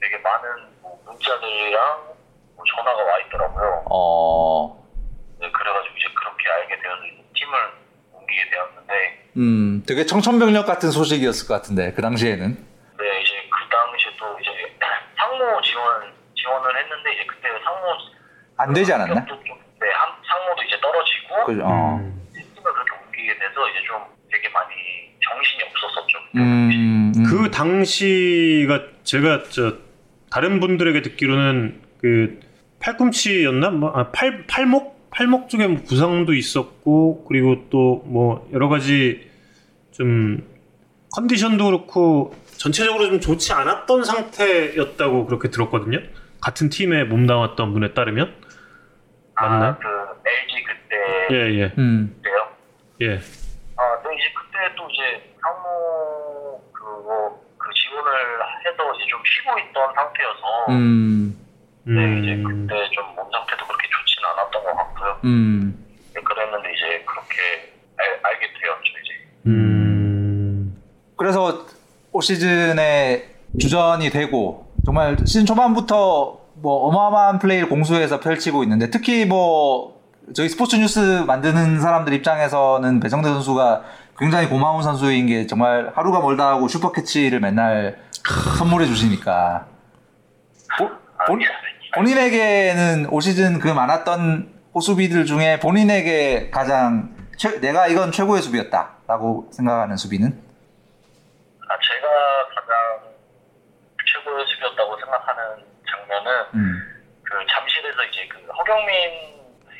[0.02, 0.50] 되게 많은
[0.82, 2.04] 뭐 문자들이랑
[2.56, 3.86] 뭐 전화가 와 있더라고요.
[3.90, 4.84] 어.
[5.40, 7.58] 네, 그래가지고 이제 그렇게 알게 되어서 이제 팀을
[8.12, 12.48] 옮기게 되었는데 음, 되게 청천벽력 같은 소식이었을 것 같은데 그 당시에는.
[13.00, 14.52] 네, 이제 그 당시에 또 이제
[15.18, 17.88] 상무 지원 지원을 했는데 이제 그때 상무
[18.58, 19.26] 안 되지 않았나?
[19.26, 19.42] 좀,
[19.84, 21.98] 네, 한- 상무도 이제 떨어지고 그, 어.
[21.98, 22.22] 음.
[22.32, 23.98] 이제 팀을 그렇게 옮기게 돼서 이제 좀
[24.32, 24.72] 되게 많이
[25.22, 26.18] 정신이 없었었죠.
[26.38, 27.24] 음, 음.
[27.30, 29.74] 그 당시가 제가 저
[30.32, 32.40] 다른 분들에게 듣기로는 그
[32.80, 33.70] 팔꿈치였나?
[33.72, 39.30] 뭐, 아, 팔 팔목 팔목 쪽에 뭐 부상도 있었고 그리고 또 뭐 여러 가지
[39.92, 40.44] 좀
[41.16, 46.00] 컨디션도 그렇고 전체적으로 좀 좋지 않았던 상태였다고 그렇게 들었거든요.
[46.42, 48.34] 같은 팀에 몸담았던 분에 따르면
[49.36, 49.72] 맞나요?
[49.72, 52.22] 아, 그 LG 그때 예, 예, 음.
[52.24, 52.48] 때요.
[53.02, 53.16] 예.
[53.78, 58.12] 아, 네, 이제 그때 또 이제 상무 그거 그 지원을
[58.66, 61.36] 해서 이제 좀 쉬고 있던 상태여서 음.
[61.86, 65.20] 네, 이제 음, 그때 좀 몸 상태도 그렇게 좋지는 않았던 것 같고요.
[65.26, 65.86] 음.
[66.14, 69.28] 네, 그랬는데 이제 그렇게 알, 알게 되었죠 이제.
[69.48, 70.82] 음,
[71.18, 71.66] 그래서
[72.12, 73.30] 올 시즌에
[73.60, 80.02] 주전이 되고 정말 시즌 초반부터 뭐 어마어마한 플레이를 공수에서 펼치고 있는데 특히 뭐
[80.34, 83.84] 저희 스포츠 뉴스 만드는 사람들 입장에서는 배정대 선수가
[84.18, 87.98] 굉장히 고마운 선수인 게 정말 하루가 멀다 하고 슈퍼 캐치를 맨날
[88.58, 89.66] 선물해 주시니까.
[90.78, 90.90] 보-
[91.28, 91.42] 본,
[91.96, 99.98] 본인에게는 올 시즌 그 많았던 호수비들 중에 본인에게 가장 최- 내가 이건 최고의 수비였다라고 생각하는
[99.98, 102.08] 수비는 아, 제가
[102.56, 103.12] 가장
[104.06, 105.44] 최고의 수비였다고 생각하는
[106.24, 106.82] 장면은 음.
[107.24, 108.88] 그 잠실에서 이제 그 허경민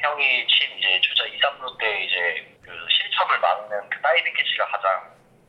[0.02, 5.02] 형이 친 이제 주자 2, 3루 때 이제 그 실점을 막는 그 다이빙 캐치가 가장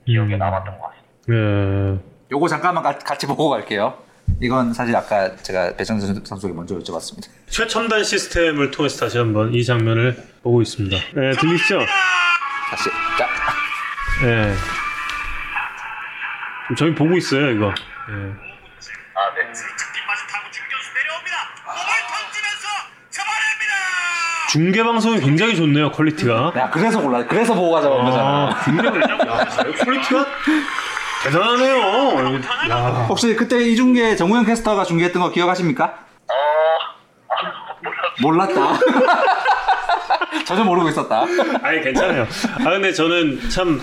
[0.06, 0.38] 기억에 음.
[0.38, 1.04] 남았던 것 같습니다.
[1.30, 1.98] 예.
[2.32, 4.02] 요거 잠깐만 가- 같이 보고 갈게요.
[4.40, 7.28] 이건 사실 아까 제가 배정대 선수에게 먼저 여쭤봤습니다.
[7.48, 10.96] 최첨단 시스템을 통해서 다시 한번 이 장면을 보고 있습니다.
[10.96, 11.78] 예, 들리시죠?
[12.70, 13.28] 다시 자
[14.26, 14.54] 예.
[16.76, 17.66] 저희 보고 있어요, 이거.
[17.66, 18.12] 예.
[19.14, 19.52] 아, 네.
[24.54, 26.52] 중계 방송이 굉장히 좋네요, quality가.
[26.56, 28.28] 야 그래서 몰라 그래서 보고 가자고 한 거잖아.
[28.28, 29.44] 아, 야,
[29.84, 30.26] quality가
[31.24, 31.78] 대단하네요.
[32.70, 33.06] 야.
[33.08, 35.84] 혹시 그때 이 중계 정우영 캐스터가 중계했던 거 기억하십니까?
[35.86, 36.34] 어,
[37.30, 38.22] 아.
[38.22, 38.78] 몰랐다.
[40.46, 41.24] 전혀 모르고 있었다.
[41.62, 42.24] 아니 괜찮아요.
[42.60, 43.82] 아 근데 저는 참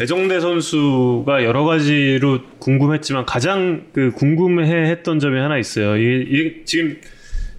[0.00, 5.98] 배정대 선수가 여러 가지로 궁금했지만 가장 그 궁금해했던 점이 하나 있어요.
[5.98, 6.98] 이, 이 지금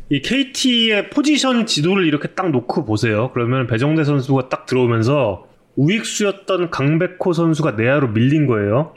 [0.10, 3.30] 이 KT의 포지션 지도를 이렇게 딱 놓고 보세요.
[3.36, 8.96] 그러면 배정대 선수가 딱 들어오면서 우익수였던 강백호 선수가 내야로 밀린 거예요.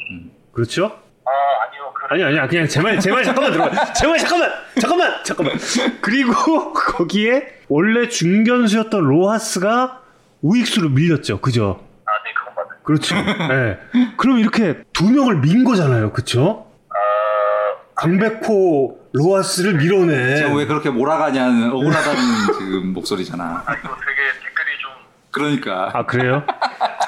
[0.52, 0.86] 그렇죠?
[1.26, 1.30] 아,
[1.68, 1.92] 아니요.
[1.94, 5.58] 그, 아니 아니야 그냥 제말 제말 잠깐만 들어봐 제말 잠깐만 잠깐만 잠깐만
[6.00, 6.32] 그리고
[6.72, 10.00] 거기에 원래 중견수였던 로하스가
[10.40, 11.93] 우익수로 밀렸죠 그죠
[12.84, 13.16] 그렇죠.
[13.16, 13.78] 예.
[14.16, 16.12] 그럼 이렇게 두 명을 민 거잖아요.
[16.12, 16.66] 그쵸?
[16.90, 16.94] 아,
[17.94, 20.36] 강백호 로하스를 밀어내.
[20.36, 22.20] 지금 왜 그렇게 몰아가냐는 억울하다는
[22.58, 23.62] 지금 목소리잖아.
[23.66, 24.90] 아, 이거 되게 댓글이 좀,
[25.30, 25.90] 그러니까.
[25.94, 26.44] 아 그래요?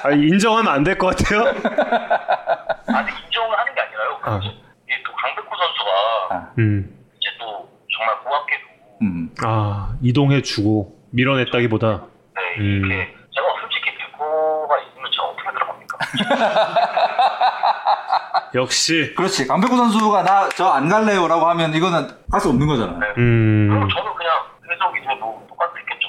[0.03, 1.41] 아 인정하면 안 될 것 같아요?
[1.47, 4.19] 아니, 인정을 하는 게 아니라요.
[4.23, 4.41] 아.
[4.43, 6.97] 이게 또 강백호 선수가 음.
[7.21, 8.63] 이제 또 정말 고맙게도
[9.03, 9.31] 음.
[9.45, 12.05] 아 이동해 주고 밀어냈다기보다.
[12.37, 12.65] 네, 음.
[12.87, 15.96] 이렇게 제가 솔직히 백호가 있으면 제가 어떻게 들어갑니까?
[18.55, 22.93] 역시 그렇지 강백호 선수가 나 저 안 갈래요라고 하면 이거는 할 수 없는 거잖아.
[22.99, 23.07] 네.
[23.19, 24.33] 음 그럼 저는 그냥
[24.71, 26.07] 해석이 돼도 똑같았겠죠.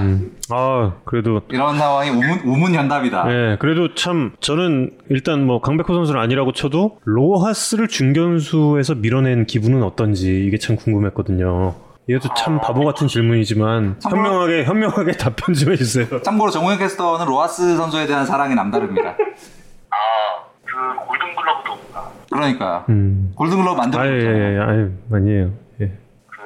[0.00, 3.24] 음, 아 그래도 이런 상황이 우문 우문현답이다.
[3.24, 10.44] 네, 그래도 참 저는 일단 뭐 강백호 선수는 아니라고 쳐도 로하스를 중견수에서 밀어낸 기분은 어떤지
[10.46, 11.74] 이게 참 궁금했거든요.
[12.08, 16.22] 이것도 참 바보 같은 질문이지만 현명하게 현명하게 답변 좀 해주세요.
[16.22, 19.10] 참고로 정우영 캐스터는 로하스 선수에 대한 사랑이 남다릅니다.
[19.10, 22.10] 아, 그 골든글러브도 없나?
[22.32, 24.38] 그러니까 음, 골든글러브 만들어 아예 줬잖아.
[24.38, 25.52] 예, 예, 아유 아니에요.
[25.82, 25.92] 예.
[26.28, 26.40] 그,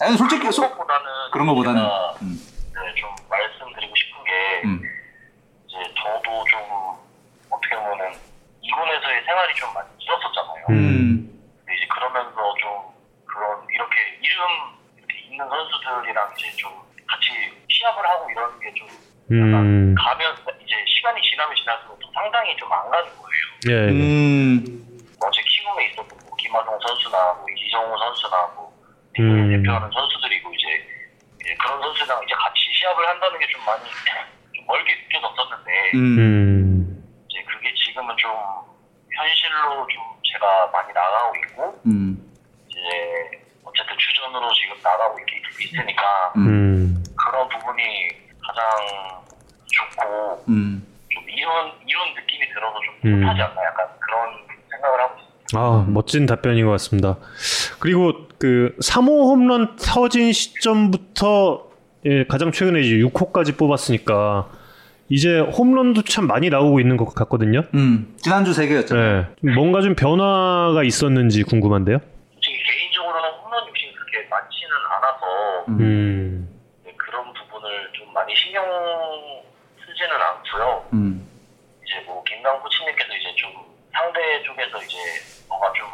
[0.00, 4.80] 아니 솔직히 소, 그것보다는 그런 거보다는 제가, 음, 네, 좀 말씀드리고 싶은 게 음.
[5.66, 6.60] 이제 저도 좀
[7.50, 8.12] 어떻게 보면은
[8.62, 10.66] 이군에서의 생활이 좀 많이 길었었잖아요.
[10.70, 11.42] 음.
[11.66, 12.93] 근데 이제 그러면서 좀
[13.74, 14.38] 이렇게 이름
[14.98, 16.70] 이렇게 있는 선수들이랑 이제 좀
[17.06, 17.26] 같이
[17.68, 18.86] 시합을 하고 이러는 게좀
[19.32, 23.44] 음, 가면 이제 시간이 지나면 지날수록 더 상당히 좀 안 가는 거예요.
[23.68, 23.90] 예, 예.
[23.90, 24.62] 음.
[25.20, 28.72] 어제 키움에 있었던 뭐 김하동 선수나 뭐 이정우 선수나 뭐
[29.18, 29.50] 음.
[29.50, 30.86] 대표하는 선수들이고 이제,
[31.40, 33.82] 이제 그런 선수랑 이제 같이 시합을 한다는 게 좀 많이
[34.54, 35.98] 좀 멀게 느껴졌었는데 음.
[36.18, 38.30] 음, 이제 그게 지금은 좀
[39.16, 40.02] 현실로 좀
[40.32, 42.32] 제가 많이 나가고 있고 음.
[42.68, 42.80] 이제
[43.74, 47.82] 어쨌든 주전으로 지금 나가고 있, 있으니까 음, 그런 부분이
[48.46, 49.24] 가장
[49.66, 50.86] 좋고 음.
[51.10, 53.20] 좀 이런 이런 느낌이 들어서 좀 음.
[53.20, 54.30] 못하지 않나 약간 그런
[54.70, 55.62] 생각을 하고 있어요.
[55.62, 57.16] 아 멋진 답변인 것 같습니다.
[57.80, 61.68] 그리고 그 3호 홈런 터진 시점부터
[62.06, 64.50] 예, 가장 최근에 이제 6호까지 뽑았으니까
[65.08, 67.62] 이제 홈런도 참 많이 나오고 있는 것 같거든요.
[67.74, 68.14] 음.
[68.18, 69.20] 지난주 세 개였잖아요.
[69.20, 71.98] 네, 좀 뭔가 좀 변화가 있었는지 궁금한데요.
[72.34, 75.80] 솔직히 개인적으로는 홈런 욕심이 그렇게 많지는 않아서 음.
[75.80, 78.64] 음, 네, 그런 부분을 좀 많이 신경
[79.84, 80.88] 쓰지는 않고요.
[80.92, 81.28] 음.
[81.84, 83.52] 이제 뭐 김강 코치님께서 이제 좀
[83.92, 84.96] 상대 쪽에서 이제
[85.48, 85.88] 뭐가 좀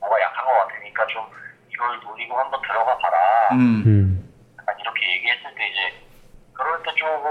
[0.00, 1.26] 뭐가 약한 것 되니까 좀
[1.72, 3.18] 이걸 노리고 한번 들어가 봐라.
[3.52, 3.82] 음.
[3.86, 4.32] 음.
[4.58, 6.06] 약간 이렇게 얘기했을 때 이제
[6.52, 7.22] 그럴 때 조금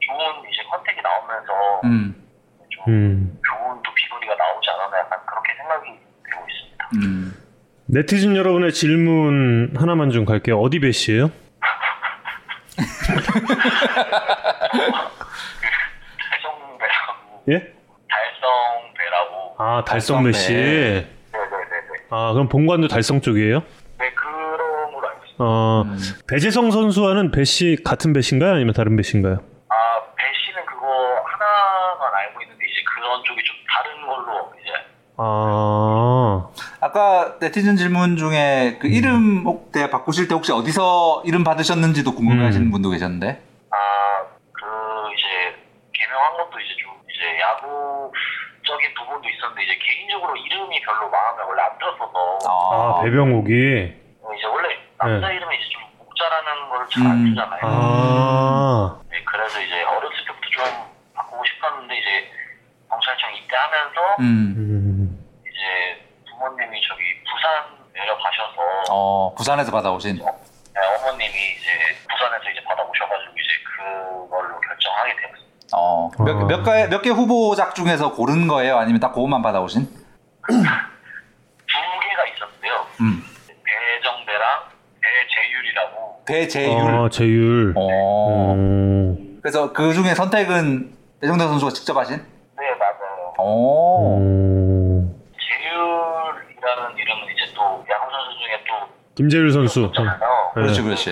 [0.00, 2.28] 좋은 이제 컨택이 나오면서 음.
[2.70, 3.40] 좀 음.
[3.48, 6.88] 좋은 또 비거리가 나오지 않았나 약간 그렇게 생각이 되고 있습니다.
[7.92, 7.94] 음.
[7.94, 10.58] 네티즌 여러분의 질문 하나만 좀 갈게요.
[10.58, 11.30] 어디 배시예요?
[16.18, 17.72] 달성배라고 예?
[18.08, 20.52] 달성배라고 아 달성 배시.
[20.52, 21.08] 네네네네.
[22.10, 23.62] 아 그럼 본관도 달성 쪽이에요?
[23.98, 25.44] 네 그런 걸로 알고 있습니다.
[25.44, 25.84] 어
[26.28, 28.54] 배재성 선수와는 배시 같은 배신가요?
[28.54, 29.34] 아니면 다른 배신가요?
[29.68, 29.74] 아
[30.16, 30.86] 배씨는 그거
[31.26, 34.70] 하나만 알고 있는데 이제 그런 쪽이 좀 다른 걸로 이제
[35.18, 36.48] 아
[36.92, 42.70] 아까 네티즌 질문 중에 그 이름 혹대 바꾸실 때 혹시 어디서 이름 받으셨는지도 궁금해하시는 음.
[42.72, 43.40] 분도 계셨는데.
[43.70, 44.02] 아
[44.52, 44.66] 그
[45.14, 45.54] 이제
[45.92, 51.78] 개명한 것도 이제 좀 이제 야구적인 부분도 있었는데 이제 개인적으로 이름이 별로 마음에 원래 안
[51.78, 55.36] 들었어서 아, 배병옥이 어, 이제 원래 남자 네.
[55.36, 57.28] 이름이 이제 좀 목자라는 걸 잘안 음.
[57.30, 57.60] 쓰잖아요.
[57.62, 60.64] 아 네, 그래서 이제 어렸을 때부터 좀
[61.14, 62.30] 바꾸고 싶었는데 이제
[62.90, 64.24] 경찰청 입대하면서 음.
[64.58, 65.24] 음.
[65.46, 66.01] 이제
[66.42, 70.16] 부모님이 저기 부산 내려가셔서 어, 부산에서 받아오신.
[70.16, 70.24] 네,
[70.98, 71.68] 어머님이 이제
[72.10, 75.42] 부산에서 이제 받아오셔가지고 이제 그걸로 결정하게 되었어요.
[75.74, 76.44] 어, 몇, 아.
[76.46, 78.76] 몇, 개, 몇 개 후보작 중에서 고른 거예요?
[78.78, 79.82] 아니면 딱 그것만 받아오신?
[80.48, 82.86] 두 개가 있었는데요.
[83.00, 83.22] 음.
[83.64, 84.62] 배정배랑
[85.00, 86.24] 배재율이라고.
[86.26, 87.04] 배재율.
[87.04, 87.72] 아 재율.
[87.76, 88.52] 어.
[88.54, 89.38] 음.
[89.42, 92.16] 그래서 그 중에 선택은 배정대 선수가 직접 하신?
[92.58, 93.34] 네, 맞아요.
[93.38, 94.18] 오.
[94.18, 95.22] 음.
[95.38, 99.80] 재율이라는 이름은 이제 또 야구 선수 중에 또 김재율 선수.
[99.86, 100.18] 있잖아요.
[100.56, 100.62] 네.
[100.62, 101.04] 그렇지, 그렇지.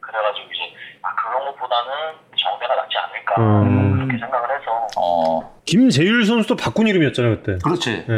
[0.00, 1.92] 그래가지고 이제 아 그런 것보다는
[2.36, 3.96] 정배가 낫지 않을까 음.
[3.96, 4.86] 그렇게 생각을 해서.
[4.96, 7.58] 어, 김재율 선수도 바꾼 이름이었잖아요 그때.
[7.62, 7.90] 그렇지.
[8.08, 8.14] 예.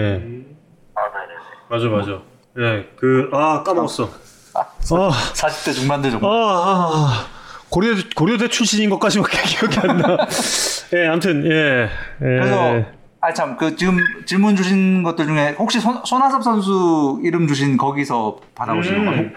[0.95, 1.41] 아, 네네네.
[1.69, 2.23] 맞아 맞아.
[2.59, 2.89] 예.
[2.97, 4.09] 그아 까먹었어.
[4.55, 4.67] 아.
[4.83, 6.29] 40대 중반대 정도.
[6.29, 7.27] 아, 아, 아.
[7.71, 10.17] 고려대 고려대 출신인 것까지밖에 기억이 안 나.
[10.95, 11.83] 예, 아무튼 예.
[11.85, 11.89] 예.
[12.21, 12.85] 그래서
[13.23, 18.41] 아 참 그 지금 질문 주신 것들 중에 혹시 손, 손아섭 선수 이름 주신 거기서
[18.55, 19.05] 받아오신 음.
[19.07, 19.31] 거예요?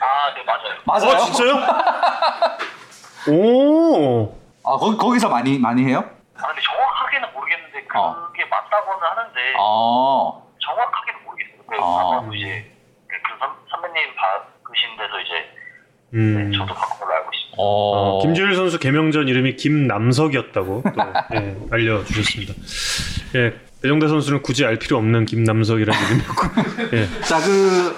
[0.00, 0.78] 아, 네, 맞아요.
[0.86, 1.16] 맞아요?
[1.16, 1.54] 어 진짜요?
[3.34, 4.34] 오.
[4.64, 6.04] 아 거기 거기서 많이 많이 해요?
[6.36, 8.46] 아, 근데 정확하게는 모르겠는데 그게 어.
[8.48, 11.62] 맞다고는 하는데 아, 정확하게는 모르겠어요.
[11.66, 12.00] 그 아.
[12.18, 12.70] 아마도 이제
[13.08, 15.32] 그 선, 선배님 바꾸신 데서 이제
[16.14, 16.50] 음.
[16.50, 17.62] 네, 저도 바꾼 걸로 알고 있습니 다.
[17.62, 20.92] 어, 김재율 선수 개명전 이름이 김남석이었다고 또
[21.36, 22.54] 예, 알려주셨습니다.
[23.36, 23.52] 예,
[23.82, 26.46] 배정대 선수는 굳이 알 필요 없는 김남석이라는 이름이었고,
[26.96, 27.94] 예, 자 그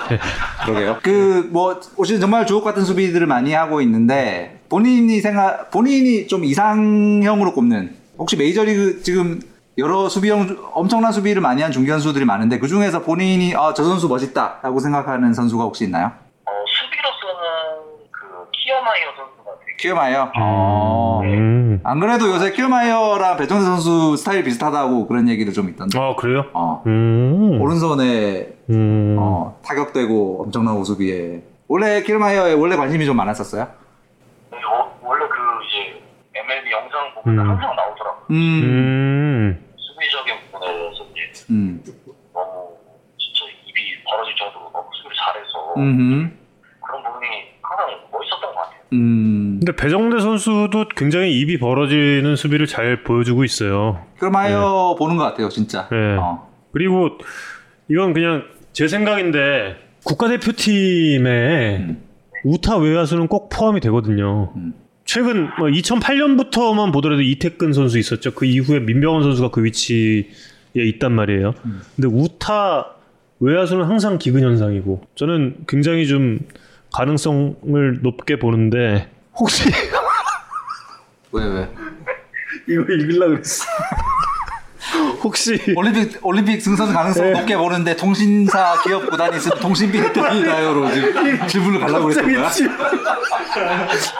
[0.66, 0.98] 그러게요.
[1.02, 7.96] 그뭐 오시는 정말 주옥 같은 수비들을 많이 하고 있는데 본인이 생각 본인이 좀 이상형으로 꼽는
[8.18, 9.40] 혹시 메이저리그 지금
[9.78, 14.08] 여러 수비형 엄청난 수비를 많이 한 중견 수들이 많은데 그 중에서 본인이 아 저 선수
[14.08, 16.06] 멋있다 라고 생각하는 선수가 혹시 있나요?
[16.44, 19.29] 어, 수비로서는 그 키어마이어 선수
[19.80, 20.32] 가 되게 키어마이어.
[20.36, 21.20] 어.
[21.24, 21.80] 음.
[21.82, 25.98] 안 그래도 요새 키어마이어랑 배정대 선수 스타일 비슷하다고 그런 얘기를 좀 있던데.
[25.98, 26.44] 아 그래요?
[26.52, 26.82] 어.
[26.86, 33.66] 음, 오른손에 음, 어, 타격되고 엄청난 호수비에 원래 키어마이어에 원래 관심이 좀 많았었어요.
[34.50, 36.02] 네, 어, 원래 그 이제
[36.34, 37.50] MLB 영상 보면 음.
[37.50, 38.26] 항상 나오더라고요.
[38.30, 41.82] 음, 음, 수비적인 부분에서 이제 음,
[42.34, 42.76] 너무
[43.18, 46.38] 진짜 입이 벌어질 정도로 너무 수비를 잘해서 음,
[46.84, 47.26] 그런 부분이
[47.62, 48.79] 항상 멋있었던 것 같아요.
[48.92, 49.60] 음.
[49.60, 54.04] 근데 배정대 선수도 굉장히 입이 벌어지는 수비를 잘 보여주고 있어요.
[54.18, 55.88] 키어마이어 보는 것 같아요, 진짜.
[55.90, 56.16] 네.
[56.16, 56.48] 어.
[56.72, 57.10] 그리고
[57.88, 62.02] 이건 그냥 제 생각인데 국가대표팀에 음.
[62.44, 64.52] 우타 외야수는 꼭 포함이 되거든요.
[64.56, 64.74] 음.
[65.04, 68.32] 최근 뭐 2008년부터만 보더라도 이태근 선수 있었죠.
[68.32, 70.24] 그 이후에 민병헌 선수가 그 위치에
[70.74, 71.54] 있단 말이에요.
[71.64, 71.80] 음.
[71.96, 72.94] 근데 우타
[73.40, 76.38] 외야수는 항상 기근 현상이고 저는 굉장히 좀
[76.92, 79.64] 가능성을 높게 보는데 혹시
[81.32, 81.68] 왜 왜?
[82.68, 83.64] 이거 읽으려고 그랬어.
[85.22, 87.32] 혹시 올림픽 올림픽 승선 가능성 네.
[87.32, 92.50] 높게 보는데 통신사 기업 구단이 있으면 통신비 혜택이나요로 지금 질문을 가려고 그랬던 거야?
[92.50, 92.70] 질-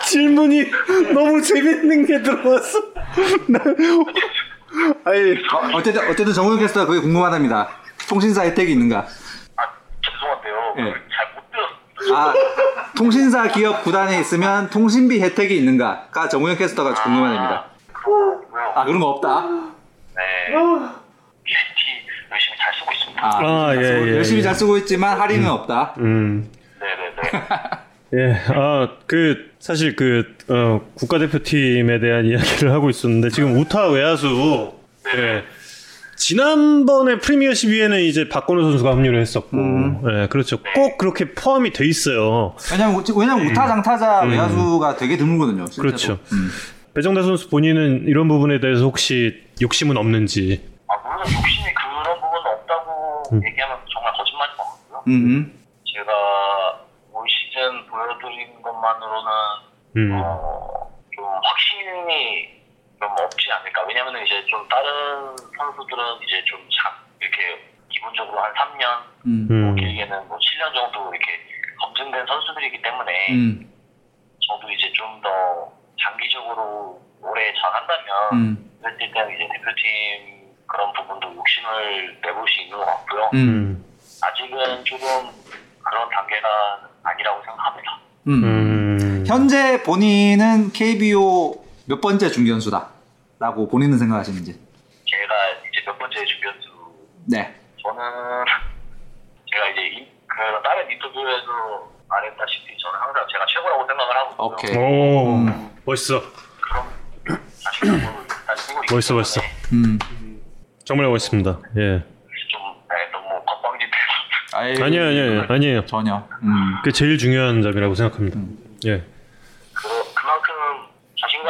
[0.07, 0.71] 질문이
[1.13, 2.79] 너무 재밌는 게 들어왔어.
[3.49, 3.61] 나-
[5.05, 7.69] 아니 어, 어쨌든 어쨌든 정우영 캐스터가 그게 궁금하답니다.
[8.09, 9.07] 통신사 혜택이 있는가?
[9.57, 9.63] 아
[10.05, 10.75] 죄송한데요.
[10.77, 10.95] 네.
[12.15, 12.35] 아
[12.97, 17.67] 통신사 기업 구단에 있으면 통신비 혜택이 있는가가 정우영 캐스터가 궁금하답니다.
[17.93, 18.73] 그렇고요.
[18.75, 19.43] 아 그런 거 없다.
[20.17, 20.55] 네.
[21.45, 21.81] PPT
[22.31, 23.27] 열심히 잘 쓰고 있습니다.
[23.27, 24.43] 아, 아, 예, 예, 열심히 예.
[24.43, 25.95] 잘 쓰고 있지만 할인은 없다.
[25.99, 26.51] 음.
[26.81, 27.41] 네네네.
[28.13, 34.73] 예, 아, 그, 사실 그, 어, 국가대표팀에 대한 이야기를 하고 있었는데, 지금 우타 외야수,
[35.17, 35.45] 예,
[36.21, 40.03] 지난번에 프리미어 12에는 이제 박건우 선수가 합류를 했었고, 음.
[40.05, 40.59] 예, 그렇죠.
[40.75, 42.55] 꼭 그렇게 포함이 돼 있어요.
[42.71, 45.67] 왜냐면 왜냐면 우타 장타자 외야수가 되게 드물거든요.
[45.67, 45.83] 실제로.
[45.83, 45.89] 음.
[45.89, 46.19] 그렇죠.
[46.35, 46.51] 음.
[46.95, 50.63] 배정대 선수 본인은 이런 부분에 대해서 혹시 욕심은 없는지.
[50.89, 53.41] 아, 물론 욕심이 그런 부분은 없다고 음.
[53.47, 55.03] 얘기하면 정말 거짓말인 것 같고요.
[55.09, 55.53] 음.
[55.87, 56.13] 제가
[57.15, 59.33] 올 시즌 보여드린 것만으로는
[59.97, 60.13] 음.
[60.21, 62.60] 어, 좀 확신이
[63.01, 63.83] 좀 없지 않을까.
[63.89, 69.49] 왜냐면 이제 좀 다른 선수들은 이제 좀 자, 이렇게 기본적으로 한 3년, 음.
[69.51, 69.77] 음.
[69.77, 71.41] 길게는 뭐 7년 정도 이렇게
[71.81, 73.73] 검증된 선수들이기 때문에 음.
[74.47, 75.71] 저도 이제 좀 더
[76.03, 78.71] 장기적으로 오래 잘 한다면 음.
[78.83, 83.31] 그랬을 때는 이제 대표팀 그런 부분도 욕심을 내볼 수 있는 것 같고요.
[83.35, 83.85] 음.
[84.23, 85.07] 아직은 조금
[85.85, 88.01] 그런 단계가 아니라고 생각합니다.
[88.29, 88.45] 음.
[88.45, 89.25] 음.
[89.27, 94.53] 현재 본인은 KBO 몇 번째 중견수다라고 본인은 생각하시는지.
[94.53, 95.35] 제가
[95.69, 96.69] 이제 몇 번째 중견수
[97.27, 97.53] 네.
[97.83, 98.01] 저는
[99.51, 104.45] 제가 이제 이, 그 다른 인터뷰에서 말했다시피 저는 항상 제가 최고라고 생각을 하고.
[104.47, 104.77] 오케이.
[104.77, 105.71] 오, 음.
[105.85, 106.23] 멋있어.
[106.61, 106.87] 그럼
[107.27, 109.41] 있기 멋있어, 멋있어.
[109.73, 109.99] 음.
[110.85, 111.59] 정말 멋있습니다.
[111.77, 112.05] 예.
[112.51, 115.87] 좀 네, 너무 건방진돼서 아이, 아니에요.
[115.87, 116.29] 전혀.
[116.45, 116.77] 음.
[116.85, 118.39] 그게 제일 중요한 점이라고 생각합니다.
[118.87, 119.03] 예.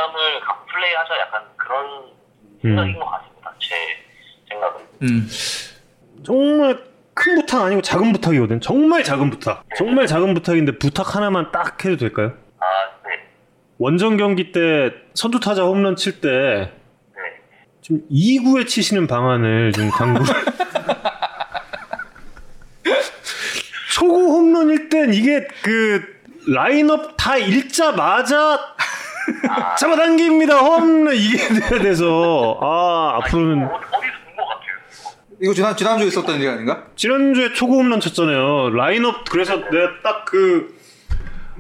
[0.01, 1.87] 자신감을 갖고 플레이하자 약간 그런
[2.65, 2.71] 음.
[2.71, 3.55] 생각인 것 같습니다.
[3.59, 3.75] 제
[4.49, 4.81] 생각은.
[5.03, 5.29] 음.
[6.25, 6.85] 정말
[7.15, 8.61] 큰 부탁 아니고 작은 부탁이거든.
[8.61, 9.65] 정말 작은 부탁.
[9.77, 12.33] 정말 작은 부탁인데 부탁 하나만 딱 해도 될까요?
[12.59, 12.65] 아,
[13.05, 13.11] 네.
[13.79, 16.73] 원정 경기 때 선두 타자 홈런 칠때 네.
[17.83, 20.25] 좀 2구에 치시는 방안을 좀 강구.
[23.93, 28.75] 초구 홈런일 땐 이게 그 라인업 다 읽자마자
[29.79, 33.91] 잡아당깁니다 홈런 이게 돼야 돼서 아 앞으로는 어, 어디서
[34.37, 35.11] 본것 같아요.
[35.43, 36.85] 이거 지난 지난주에 있었던 일 아닌가?
[36.97, 38.71] 지난주에 초구 홈런 쳤잖아요.
[38.71, 40.79] 라인업 그래서 내가 딱그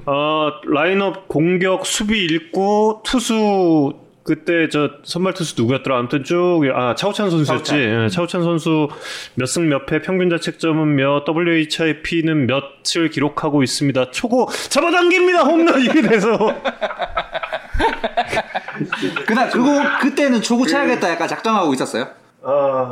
[0.07, 3.93] 어, 라인업 공격 수비 읽고 투수
[4.23, 5.99] 그때 저 선발 투수 누구였더라?
[5.99, 7.71] 아무튼 쭉아 차우찬 선수였지.
[7.73, 8.05] 차우찬.
[8.05, 8.89] 예, 차우찬 선수
[9.35, 14.11] 몇 승 몇 패 평균 자책점은 몇 WHIP는 몇을 기록하고 있습니다.
[14.11, 16.37] 초구 잡아당깁니다 홈런 이게 돼서
[19.27, 22.07] 그날 그거 그때는 초구 쳐야겠다 약간 작정하고 있었어요.
[22.43, 22.89] 아,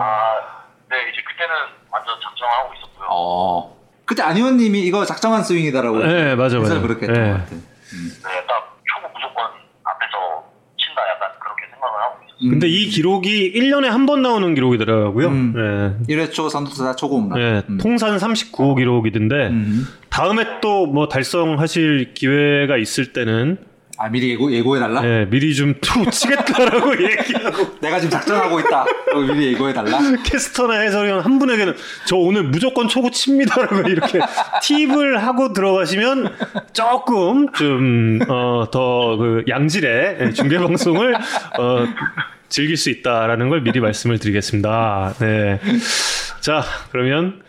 [0.90, 1.54] 네, 이제 그때는
[1.90, 3.08] 완전 작정하고 있었고요.
[3.10, 3.78] 어.
[4.04, 5.98] 그때 안 의원님이 이거 작정한 스윙이다라고.
[5.98, 6.80] 네 맞아 맞아.
[6.80, 7.30] 그래서 그렇게 했던 예.
[7.32, 7.50] 것 같아.
[7.54, 9.44] 네, 딱 초보 무조건
[9.84, 10.44] 앞에서
[10.78, 12.50] 친다 약간 그렇게 생각을 하고 있었어요.
[12.50, 15.28] 근데 이 기록이 1년에 한 번 나오는 기록이더라고요.
[15.28, 15.98] 음.
[16.08, 16.14] 예.
[16.14, 17.38] 1회 초 선두타 초구 홈런.
[17.40, 17.76] 예, 음.
[17.78, 19.86] 통산 39 기록이던데 음.
[20.10, 23.58] 다음에 또 뭐 달성하실 기회가 있을 때는
[24.00, 25.04] 아 미리 예고 예고해 달라.
[25.04, 28.84] 예, 미리 좀투 치겠다라고 얘기하고 내가 지금 작정하고 있다.
[29.26, 29.98] 미리 예고해 달라.
[30.24, 31.74] 캐스터나 해설위원 한 분에게는
[32.06, 34.20] 저 오늘 무조건 초구 칩니다라고 이렇게
[34.62, 36.32] 팁을 하고 들어가시면
[36.72, 41.86] 조금 좀어더그 양질의 중계 방송을 어
[42.48, 45.14] 즐길 수 있다라는 걸 미리 말씀을 드리겠습니다.
[45.18, 45.60] 네.
[46.40, 47.42] 자, 그러면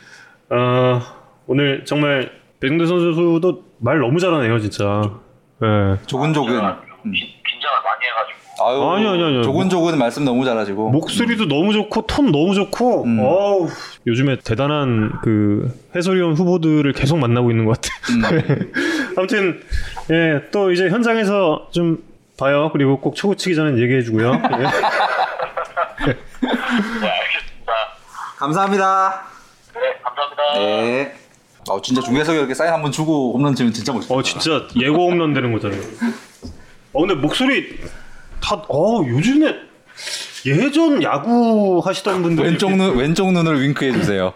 [0.50, 1.00] 어
[1.45, 5.20] 오늘 정말 백대 선수도 말 너무 잘하네요, 진짜.
[5.62, 5.97] 네.
[6.05, 6.51] 조근조근.
[6.60, 8.39] 좀 긴- 긴장을 많이 해가지고.
[8.62, 9.43] 아유, 아니, 아니, 아니.
[9.43, 10.89] 조근조근 말씀 너무 잘하시고.
[10.91, 13.20] 목소리도 너무 좋고 톤 너무 좋고 음.
[13.22, 13.70] 어우,
[14.07, 18.34] 요즘에 대단한 그 해설위원 후보들을 계속 만나고 있는 것 같아요.
[18.34, 18.72] 음.
[19.18, 19.62] 아무튼
[20.12, 22.03] 예, 또 이제 현장에서 좀
[22.38, 22.70] 봐요.
[22.74, 24.32] 그리고 꼭 초구 치기 전에 얘기해 주고요.
[24.36, 24.38] 예.
[26.07, 26.14] 네,
[27.10, 27.74] 알겠습니다.
[28.38, 29.21] 감사합니다.
[29.75, 30.54] 네, 감사합니다.
[30.55, 31.13] 네.
[31.74, 34.13] 어, 진짜 중계석에 이렇게 사인 한번 주고 홈런 치면 진짜 멋있다.
[34.16, 35.82] 어 진짜 예고 홈런 되는 거잖아요.
[36.93, 37.78] 어 근데 목소리
[38.41, 39.55] 다어 요즘에
[40.46, 44.33] 예전 야구 하시던 분들 왼쪽 눈 왼쪽 눈을 윙크해 주세요.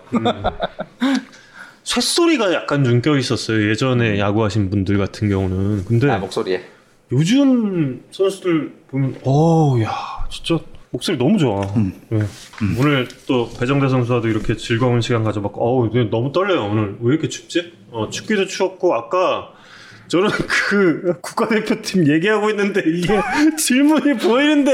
[1.84, 3.70] 쇳소리가 약간 좀 껴 있었어요.
[3.70, 5.86] 예전에 야구 하신 분들 같은 경우는.
[5.86, 6.64] 근데 아, 목소리에.
[7.12, 9.92] 요즘 선수들 보면 어야
[10.32, 10.58] 진짜
[10.94, 11.62] 목소리 너무 좋아.
[12.10, 12.20] 네.
[12.80, 17.74] 오늘 또 배정대 선수와도 이렇게 즐거운 시간 가져봤고 어우 너무 떨려요 오늘 왜 이렇게 춥지?
[17.90, 19.50] 어 춥기도 추웠고 아까
[20.08, 20.30] 저는
[20.70, 23.20] 그 국가대표팀 얘기하고 있는데 이게
[23.58, 24.72] 질문이 보이는데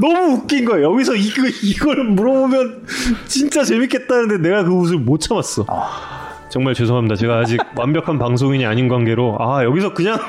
[0.00, 0.92] 너무 웃긴 거예요.
[0.92, 2.86] 여기서 이거 이걸 물어보면
[3.26, 5.66] 진짜 재밌겠다는데 내가 그 웃을 못 참았어.
[6.50, 7.16] 정말 죄송합니다.
[7.16, 10.20] 제가 아직 완벽한 방송인이 아닌 관계로 아 여기서 그냥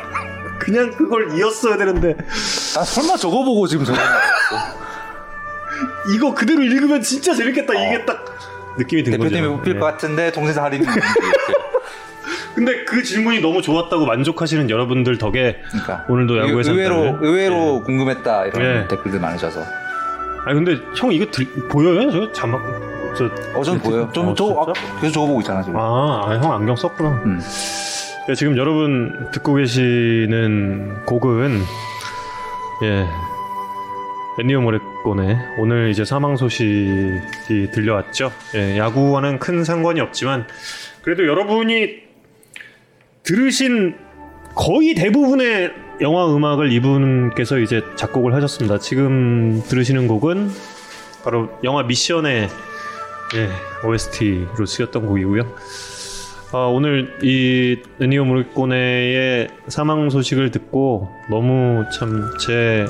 [0.58, 4.00] 그냥 그걸 이었어야 되는데 난 설마 저거 보고 지금 저거.
[6.14, 7.74] 이거 그대로 읽으면 진짜 재밌겠다.
[7.74, 8.26] 이게 딱
[8.78, 9.30] 느낌이 든 거죠.
[9.30, 9.80] 대표팀에 뽑힐 네.
[9.80, 10.86] 것 같은데 동생사 할인.
[12.56, 18.82] 근데 그 질문이 너무 좋았다고 만족하시는 여러분들 덕에 그러니까 오늘도 야구의 의외로 의외로 궁금했다 이런
[18.82, 18.88] 네.
[18.88, 19.62] 댓글들 많으셔서.
[20.46, 22.12] 아 근데 형 이거 들, 보여요?
[22.12, 22.62] 저 자막
[23.18, 24.10] 저 어, 전 보여요.
[24.14, 25.02] 좀, 어, 저, 아, 진짜?
[25.02, 25.80] 계속 저거 보고 있잖아, 지금.
[25.80, 27.10] 아, 아, 형 안경 썼구나.
[27.26, 27.40] 음.
[28.28, 31.62] 네, 지금 여러분 듣고 계시는 곡은
[32.84, 33.08] 예
[34.40, 38.32] 엔니오 모레콘의 오늘 이제 사망 소식이 들려왔죠.
[38.56, 40.48] 예, 야구와는 큰 상관이 없지만
[41.02, 41.98] 그래도 여러분이
[43.24, 43.98] 들으신
[44.56, 48.78] 거의 대부분의 영화 음악을 이분께서 이제 작곡을 하셨습니다.
[48.80, 50.50] 지금 들으시는 곡은
[51.26, 52.48] 바로 영화 미션의
[53.36, 53.50] 예,
[53.86, 55.54] OST로 쓰였던 곡이고요.
[56.54, 62.88] 아, 오늘 이 은니오 무리꼬네의 사망 소식을 듣고 너무 참 제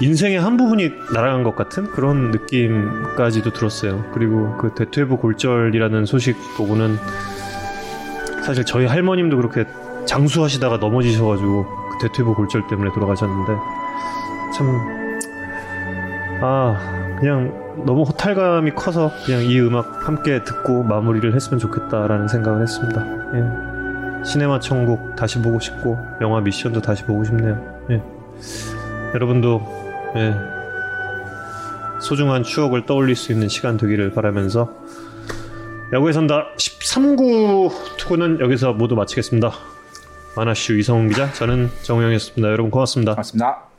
[0.00, 4.04] 인생의 한 부분이 날아간 것 같은 그런 느낌까지도 들었어요.
[4.12, 6.96] 그리고 그 대퇴부 골절이라는 소식 보고는
[8.44, 9.64] 사실 저희 할머님도 그렇게
[10.06, 13.52] 장수하시다가 넘어지셔가지고 그 대퇴부 골절 때문에 돌아가셨는데
[14.56, 15.12] 참
[16.40, 16.76] 아,
[17.20, 23.04] 그냥 너무 호탈감이 커서 그냥 이 음악 함께 듣고 마무리를 했으면 좋겠다라는 생각을 했습니다.
[23.36, 24.24] 예.
[24.24, 27.84] 시네마 천국 다시 보고 싶고 영화 미션도 다시 보고 싶네요.
[27.90, 28.02] 예.
[29.14, 29.81] 여러분도
[30.16, 30.34] 예.
[32.00, 34.70] 소중한 추억을 떠올릴 수 있는 시간 되기를 바라면서
[35.92, 39.52] 야구의 선다 13구 투구는 여기서 모두 마치겠습니다.
[40.36, 42.48] 마나슈 이성훈 기자, 저는 정우영이었습니다.
[42.48, 43.14] 여러분 고맙습니다.
[43.14, 43.71] 맞습니다.